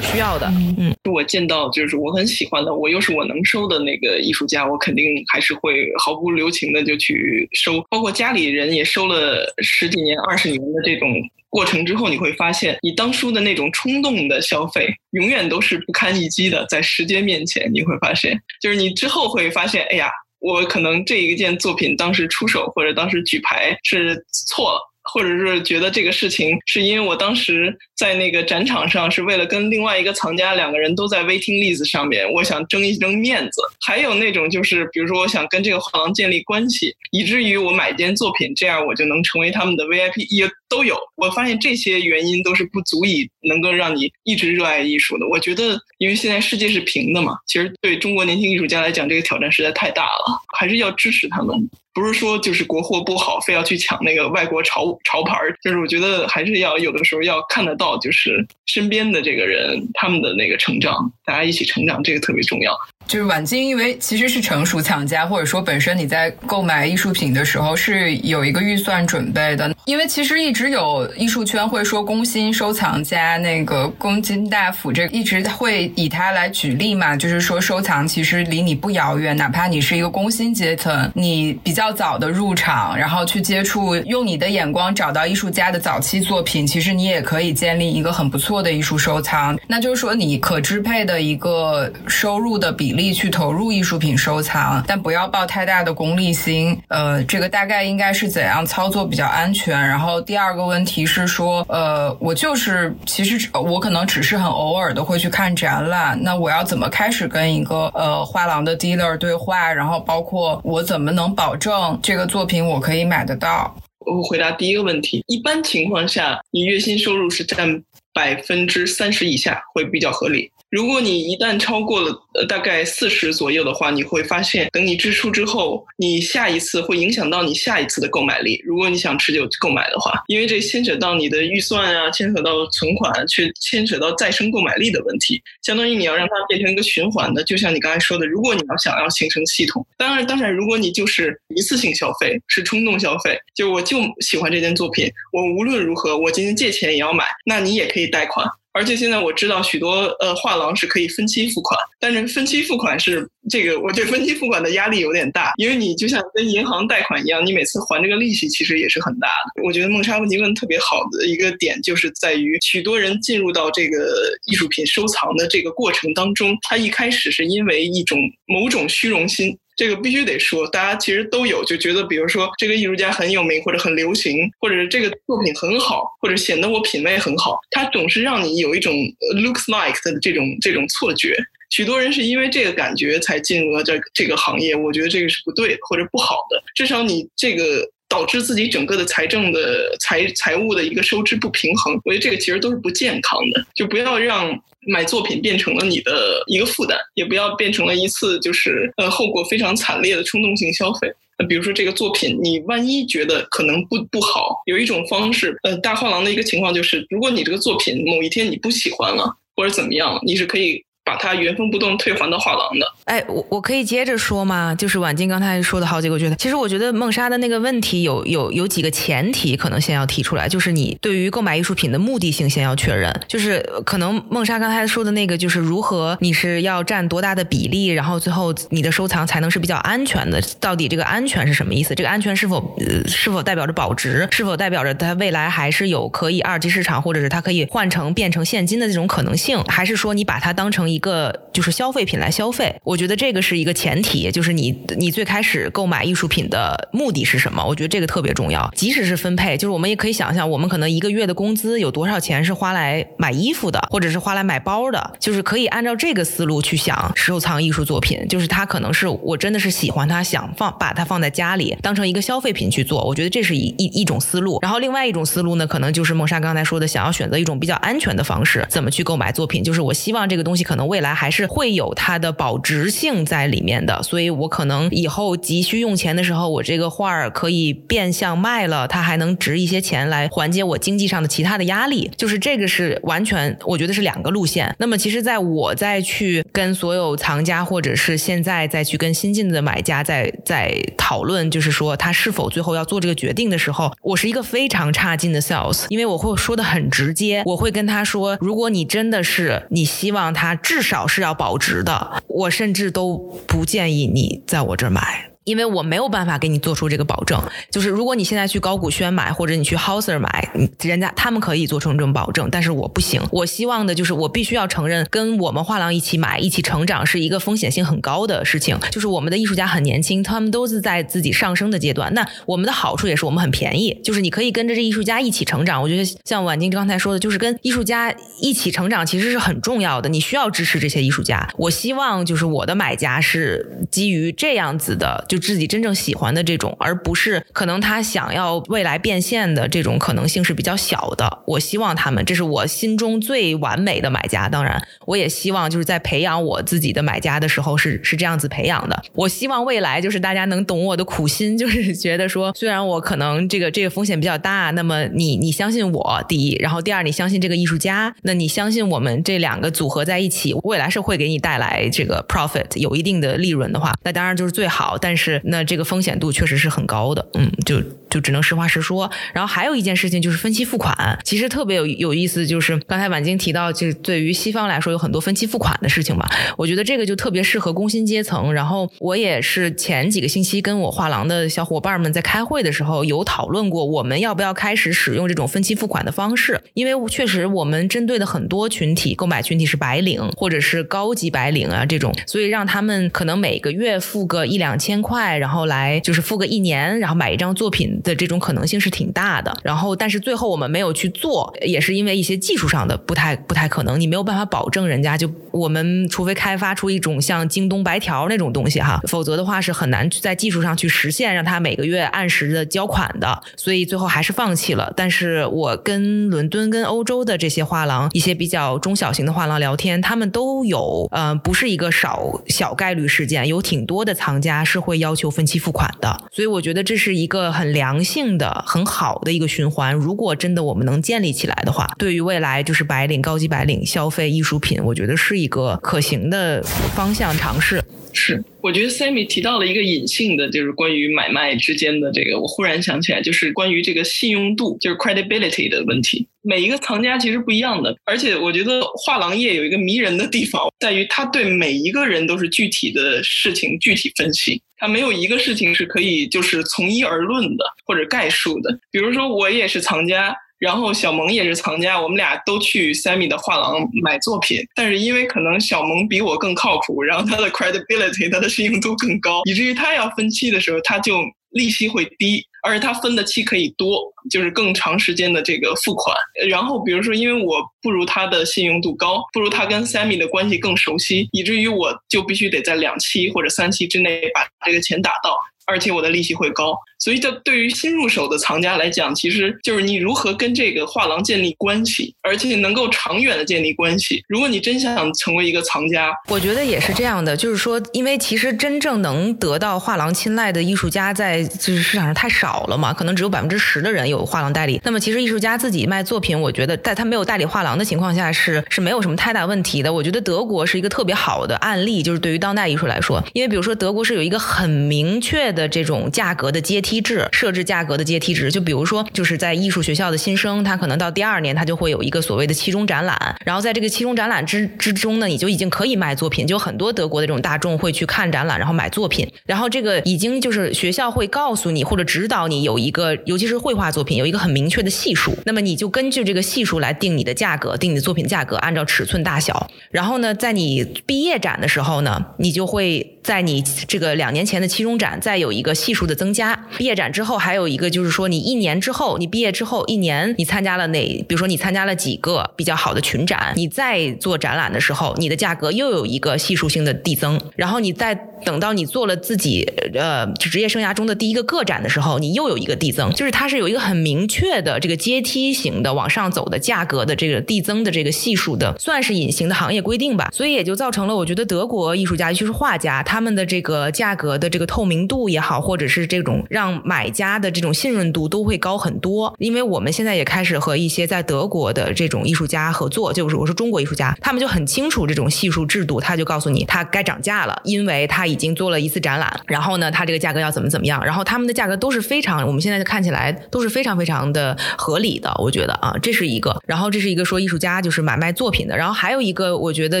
[0.02, 0.46] 需要的。
[0.78, 11.08] 嗯，我见到就是我很喜欢的，我又是我能收的那个艺术家，我肯定还是会毫不留情的就去收，包括家里人也收了十几年、二十年的这种
[11.48, 20.10] 过程之后，你会发现，你当初的那种冲动的消费，永远都是不堪一击的，在时间面前，你会发现，就是你之后会发现，哎呀，
[20.40, 24.89] 我可能这一件作品当时出手或者当时举牌是错了。
[25.12, 33.60] 或者是觉得这个事情是因为我当时在那个展场上是为了跟另外一个藏家两个人都在 waiting list 上面，我想争一争面子。
[33.80, 40.98] 还有那种就是，比如说我想跟这个画廊建立关系，以至于我买一件作品，这样我就能成为他们的 VIP，也都有。
[41.16, 45.26] 我发现这些原因都是不足以能够让你一直热爱艺术的。
[45.28, 51.56] 我觉得，因为现在世界是平的嘛，其实对中国年轻艺术家来讲，这个挑战实在太大了，还是要支持他们。
[51.92, 62.72] 不是说就是国货不好，非要去抢那个外国潮潮牌儿，就是我觉得还是要有的时候要看得到，就是身边的这个人他们的那个成长，大家一起成长，这个特别重要。
[63.08, 69.74] 就是晚金，因为其实是成熟藏家，或者说本身你在购买艺术品的时候是有一个预算准备的。
[69.84, 89.58] 因为其实一直有艺术圈会说工薪收藏家，那个宫津大辅这一直会以他来举例嘛，就是说收藏其实离你不遥远，哪怕你是一个工薪阶层，你比较早的入场，然后去接触，用你的眼光找到艺术家的早期作品，其实你也可以建立一个很不错的艺术收藏。
[89.66, 96.78] 那就是说你可支配的一个收入的比例去投入艺术品收藏，但不要抱太大的功利心。
[96.88, 99.78] 呃，这个大概应该是怎样操作比较安全？
[99.78, 109.70] 然后第二个问题是说，呃，我就是其实我可能只是很偶尔的会去看展览，那我要怎么开始跟一个呃画廊的 dealer 对话？
[109.70, 113.76] 然后包括我怎么能保证这个作品我可以买得到？
[114.06, 117.82] 我回答第一个问题，一般情况下，你月薪收入是占
[118.14, 120.50] 百分之三十以下会比较合理。
[120.70, 122.16] 如果你一旦超过了
[122.48, 128.62] 大概四十左右的话，你会发现，等你支出之后，你下一次会影响到你下一次的购买力。
[128.64, 135.42] 如果你想持久购买的话，因为这牵扯到你的预算啊，牵扯到存款，却牵扯到再生购买力的问题。
[135.60, 148.46] 相当于你要让它变成一个循环的，就像你刚才说的，如果你要想要形成系统，当然，当然，如果你就是一次性消费，是冲动消费，就我就喜欢这件作品，我无论如何，我今天借钱也要买，那你也可以贷款。
[148.72, 159.62] 而且现在我知道许多呃画廊是可以分期付款，但是分期付款是这个，我对分期付款的压力有点大，因为你就像跟银行贷款一样，你每次还这个利息其实也是很大的。
[159.64, 169.56] 我觉得孟莎问题问特别好的一个点，就是在于许多人进入到这个艺术品收藏的这个过程当中，他一开始是因为一种某种虚荣心。
[169.80, 178.94] 这个必须得说，大家其实都有，就觉得比如说这个艺术家很有名，或者很流行，或者是这个作品很好，或者显得我品味很好，它总是让你有一种
[179.36, 181.34] looks like 的这种这种错觉。
[181.70, 194.62] 许多人是因为这个感觉才进入了这这个行业，我觉得这个是不对或者不好的，至少你这个导致自己整个的财政的财财务的一个收支不平衡，我觉得这个其实都是不健康的，就不要让。
[194.86, 201.12] 买作品变成了你的一个负担，也不要变成了一次就是呃后果非常惨烈的冲动性消费。
[201.38, 210.84] 那比如说这个作品，你万一觉得可能不不好，有一种方式，呃，大画廊的一个情况就是，如果你这个作品某一天你不喜欢了或者怎么样，你是可以。
[211.02, 212.86] 把它原封不动退还到画廊的。
[213.10, 214.72] 哎，我我可以接着说吗？
[214.72, 223.12] 就是婉静刚才说的好几个，我觉得其实我觉得梦莎的那个问题有有有几个前提，可能先要提出来，就是你对于购买艺术品的目的性先要确认。
[223.26, 230.40] 就是可能梦莎刚才说的那个，就是如何你是要占多大的比例，然后最后你的收藏才能是比较安全的。
[230.60, 231.92] 到底这个安全是什么意思？
[231.96, 234.28] 这个安全是否呃是否代表着保值？
[234.30, 239.60] 是否代表着它未来还是有可以二级市场，或者是它可以换成变成现金的这种可能性？
[239.64, 247.64] 还是说你把它当成一个就是消费品来消费，我觉得这个是一个前提，就是你你最开始购买艺术品的目的是什么？
[247.64, 248.70] 我觉得这个特别重要。
[248.76, 258.28] 即使是分配，就是我们也可以想象，我们可能一个月的工资有多少钱是花来买衣服的，或者是花来买包的，就是可以按照这个思路去想收藏艺术作品。
[258.28, 263.02] 就是它可能是我真的是喜欢它，想放把它放在家里当成一个消费品去做。
[263.06, 264.58] 我觉得这是一一一种思路。
[264.60, 269.64] 然后另外一种思路呢，可能就是梦莎刚才说的，想要选择一种比较安全的方式，怎么去购买作品？
[269.64, 282.10] 就是我希望这个东西可能未来还是会有它的保值性在里面的，所以我可能以后急需用钱的时候，我这个画儿可以变相卖了，它还能值一些钱来缓解我经济上的其他的压力。
[282.16, 284.74] 就是这个是完全，我觉得是两个路线。
[284.78, 303.18] 那么其实，在我再去跟所有藏家，或者是现在再去跟新进的买家在在讨论，就是说他是否最后要做这个决定的时候，我是一个非常差劲的 sales，因为我会说的很直接，我会跟他说，如果你真的是你希望他至少是要保值的，我甚甚至都
[303.48, 305.29] 不建议你在我这儿买。
[305.50, 310.48] 因为我没有办法给你做出这个保证，就是如果你现在去高古轩买，或者你去 Hauser 买，
[310.82, 313.20] 人家他们可以做成这种保证，但是我不行。
[313.32, 318.78] 我希望的就是我必须要承认，跟我们画廊一起买、一起成长是一个风险性很高的事情。
[318.92, 322.14] 就是我们的艺术家很年轻，他们都是在自己上升的阶段。
[322.14, 325.82] 那我们的好处也是我们很便宜，就是你可以跟着这艺术家一起成长。
[325.82, 330.08] 我觉得像婉晶刚才说的，就是跟艺术家一起成长其实是很重要的。
[330.08, 331.48] 你需要支持这些艺术家。
[331.56, 341.42] 我希望就是我的买家是基于这样子的，就自己真正喜欢的这种，而不是可能他想要未来变现的这种可能性是比较小的。
[341.46, 344.48] 我希望他们，这是我心中最完美的买家。
[344.48, 349.02] 当然，我也希望就是在培养我自己的买家的时候是是这样子培养的。
[349.14, 364.96] 我希望未来就是大家能懂我的苦心，就是觉得说， 虽然我可能这个这个风险比较大，那么你你相信我，第一，然后第二，你相信这个艺术家，那你相信我们这两个组合在一起，未来是会给你带来这个 profit 有一定的利润的话，那当然就是最好。
[365.00, 369.10] 但是是那这个风险度确实是很高的，嗯，就就只能实话实说。
[369.32, 378.52] 然后还有一件事情就是分期付款，其实特别有有意思，就是刚才婉晶提到，就对于西方来说有很多分期付款的事情嘛，我觉得这个就特别适合工薪阶层。
[378.52, 386.60] 然后我也是前几个星期跟我画廊的小伙伴们在开会的时候有讨论过，我们要不要开始使用这种分期付款的方式？
[386.74, 399.56] 因为确实我们针对的很多群体购买群体是白领或者是高级白领啊这种，所以让他们可能每个月付个一两千块，然后来就是付个一年，然后买一张作品的这种可能性是挺大的。
[399.62, 414.92] 然后但是最后我们没有去做，也是因为一些技术上的不太不太可能，你没有办法保证人家就我们除非开发出一种像京东白条那种东西哈，否则的话是很难在技术上去实现让他每个月按时的交款的，所以最后还是放弃了。
[414.96, 429.92] 但是我跟伦敦跟欧洲的这些画廊，一些比较中小型的画廊聊天，他们都有呃不是一个少小概率事件，有挺多的藏家是会要求分期付款的，所以我觉得这是一个很良性的、很好的一个循环。
[429.94, 436.62] 如果真的我们能建立起来的话，对于未来就是白领、高级白领消费艺术品，我觉得是一个可行的
[436.94, 437.82] 方向尝试。
[438.12, 446.26] 是，我觉得 Sammy 提到了一个隐性的，就是关于买卖之间的这个，我忽然想起来，就是关于这个信用度，就是 credibility 的问题。
[446.42, 458.76] 每一个藏家其实不一样的，而且我觉得画廊业有一个迷人的地方，在于他对每一个人都是具体的事情具体分析，它没有一个事情是可以就是从一而论的或者概述的。
[458.90, 460.34] 比如说我也是藏家。
[460.60, 471.18] 然后小萌也是藏家，我们俩都去 Sammy 的画廊买作品，但是因为可能小萌比我更靠谱，然后他的 credibility，他的信用度更高，以至于他要分期的时候，他就
[471.50, 474.00] 利息会低，而且他分的期可以多，
[474.30, 476.14] 就是更长时间的这个付款。
[476.48, 485.34] 然后比如说，因为我不如他的信用度高，不如他跟 Sammy 的关系更熟悉，以至于我就必须得在两期或者三期之内把这个钱打到，
[485.70, 486.76] 而且我的利息会高。
[486.98, 494.22] 所以，这对于新入手的藏家来讲，其实就是你如何跟这个画廊建立关系，而且能够长远的建立关系。
[494.28, 504.78] 如果你真想成为一个藏家，我觉得也是这样的，就是说，因为其实真正能得到画廊青睐的艺术家，在就是市场上太少了嘛，可能只有百分之十的人有画廊代理。
[504.84, 509.90] 那么，其实艺术家自己卖作品，我觉得在他没有代理画廊的情况下，是是没有什么太大问题的。
[509.90, 518.50] 我觉得德国是一个特别好的案例，就是对于当代艺术来说，因为比如说德国是有一个很明确的的这种价格的阶梯制，设置价格的阶梯制。
[518.50, 550.98] 就比如说，就是在艺术学校的新生，他可能到第二年，他就会有一个所谓的期中展览，然后在这个期中展览之之中呢，你就已经可以卖作品，就很多德国的这种大众会去看展览，然后买作品，然后这个已经就是学校会告诉你或者指导你有一个，尤其是绘画作品有一个很明确的系数，那么你就根据这个系数来定你的价格，定你的作品价格，按照尺寸大小，然后呢，在你毕业展的时候呢，你就会在你这个两年前的期中展再有一个系数的增加，毕业展之后还有一个就是说你一年之后，你毕业之后一年你参加了哪，
[551.28, 558.14] 比如说你参加了几个比较好的群展，你再做展览的时候，你的价格又有一个系数性的递增，然后你再
[558.44, 570.30] 等到你做了自己呃职业生涯中的第一个个展的时候，你又有一个递增，就是它是有一个很明确的这个阶梯型的往上走的价格的这个递增的这个系数的，算是隐形的行业规定吧。
[570.32, 579.34] 所以也就造成了，我觉得德国艺术家，尤其是画家，他们的这个价格的这个透明度也好，或者是这种让买家的这种信任度都会高很多。
[579.38, 596.56] 因为我们现在也开始和一些在德国的这种艺术家合作，就是我是中国艺术家，他们就很清楚这种系数制度，他就告诉你他该涨价了，因为他已经做了一次展览，然后呢，他这个价格要怎么怎么样，然后他们的价格都是非常，我们现在看起来都是非常非常的合理的，我觉得啊，这是一个。
[596.64, 600.00] 然后这是一个说艺术家就是买卖作品的，然后还有一个我觉得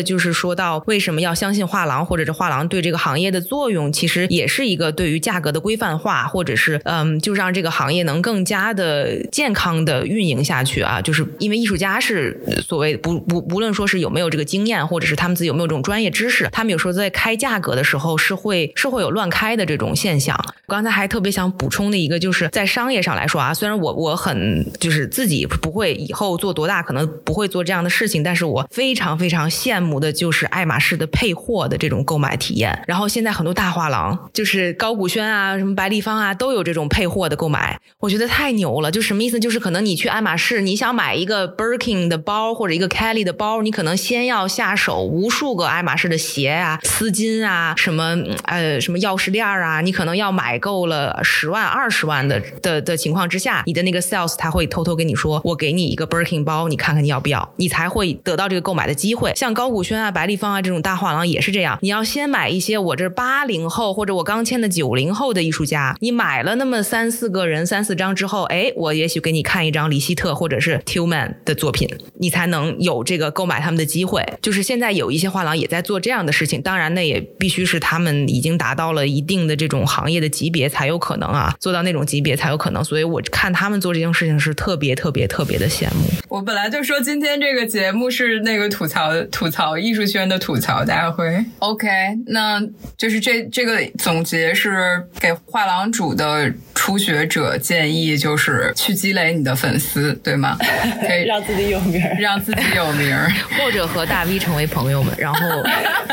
[0.00, 11.00] 就是说到为什么要相信画廊，或者是画廊对这个行业的作用，其实也是一个对于价格的规范化，或者是嗯，就让这个行业能更加的健康的运营下去啊。
[11.00, 20.38] 就是因为艺术家是所谓不不无论说是有没有这个经验，或者是他们自己有没有这种专业知识，他们有时候在开价格的时候是会是会有乱开的这种现象。
[20.66, 32.84] 刚才还特别想补充的一个，就是在商业上来说啊，虽然我我很就是自己不会以后做多大，可能不会做这样的事情，但是我非常非常羡慕的就是爱马仕的配货的这种购买体验。
[32.90, 38.90] 然后现在很多大画廊，就是高古轩啊、什么白立方啊，都有这种配货的购买，我觉得太牛了。
[38.90, 39.38] 就什么意思？
[39.38, 48.16] 就是可能你去爱马仕，你想买一个 Birkin 的包或者一个 Kelly 的包，你可能先要下手无数个爱马仕的鞋啊、丝巾啊、什么
[48.46, 59.32] 呃什么钥匙链啊，你可能要买够了十万、二十万的的的情况之下，你的那个 sales 他会偷偷跟你说，我给你一个 Birkin 包，你看看你要不要，你才会得到这个购买的机会。
[59.36, 74.24] 像高古轩啊、白立方啊这种大画廊也是这样，你要先买一些我这八零后或者我刚签的九零后的艺术家，你买了那么三四个人、三四张之后，哎，我也许给你看一张李希特或者是 Tillman 的作品，你才能有这个购买他们的机会。
[74.40, 82.82] 就是现在有一些画廊也在做这样的事情，当然那也必须是他们已经达到了一定的这种行业的级别才有可能啊，做到那种级别才有可能。
[82.84, 86.04] 所以我看他们做这件事情是特别特别特别的羡慕。
[86.28, 91.44] 我本来就说今天这个节目是那个吐槽吐槽艺术圈的吐槽大会。
[91.58, 91.88] OK，
[92.26, 92.62] 那
[92.96, 100.56] 就是这这个总结是给画廊主的初学者建议，就是去积累你的粉丝，对吗？
[101.06, 102.16] 可以让自己有名儿。
[102.18, 103.30] 让自己有名儿。
[103.58, 105.46] 或者和大 V 成为朋友们，然后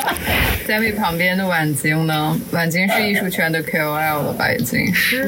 [0.67, 2.39] Sammy 旁边的婉晶呢？
[2.51, 4.51] 婉晶是艺术圈的 KOL 了吧？
[4.53, 5.25] 已经是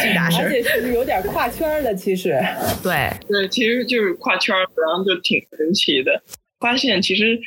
[0.00, 2.38] 巨大事儿，而且是有点跨圈儿的，其实。
[2.82, 6.22] 对，对，其实就是跨圈儿，然后就挺神奇的。
[6.60, 7.38] 发现其实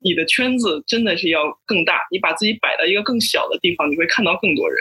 [0.00, 4.78] 你的圈子真的是要更大，你把自己摆到一个更小的地方，你会看到更多人。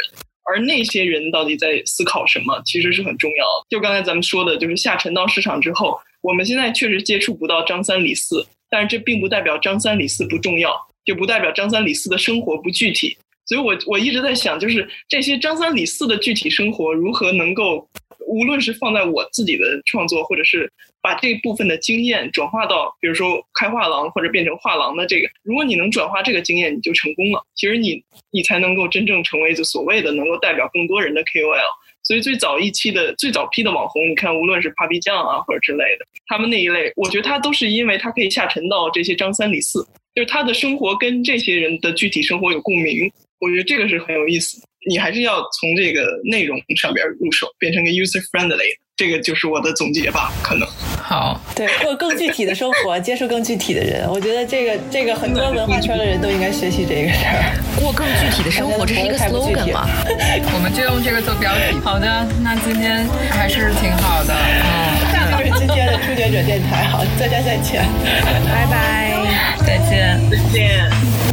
[0.50, 3.66] 而那些人到底在思考什么，其实是很重要的。
[3.70, 10.74] 就刚才咱们说的，就是下沉到市场之后，我们现在确实接触不到张三李四，但是这并不代表张三李四不重要，
[11.04, 13.18] 就不代表张三李四的生活不具体。
[13.46, 17.86] 所以我我一直在想，就是这些张三李四的具体生活如何能够，
[18.28, 20.72] 无论是放在我自己的创作，或者是
[21.02, 27.42] 把这部分的经验转化到，比如说开画廊或者变成画廊的这个，如果你能转化这个经验，你就成功了。
[27.56, 31.60] 其实你你才能够真正成为就所谓的能够代表更多人的 KOL。
[32.04, 43.12] 所以最早一期的最早批的网红，你看无论是 Papi 酱啊或者之类的，他们那一类，我觉得他都是因为他可以下沉到这些张三李四，就是他的生活跟这些人的具体生活有共鸣。
[43.40, 44.62] 我觉得这个是很有意思。
[44.90, 50.68] 你还是要从这个内容上边入手，变成个 user friendly，这个就是我的总结吧，可能。
[51.02, 54.08] 好，对，过更具体的生活，接触更具体的人。
[54.10, 57.56] 我觉得这个这个很多文化圈的人都应该学习这个事儿。
[57.80, 59.90] 过更具体的生活，这是一个 slogan 了嘛？
[60.54, 61.80] 我们就用这个做标题。
[61.84, 64.34] 好的，那今天还是挺好的。
[64.34, 67.86] 嗯，那就是今天的初学者电台，好，大家再见。
[68.04, 69.16] 拜拜。
[69.66, 70.20] 再见。
[70.30, 71.27] 再见。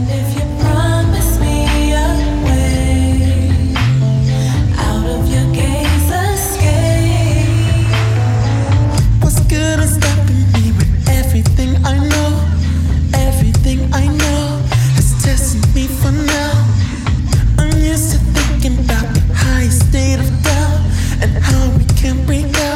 [21.25, 22.74] and how we can break out.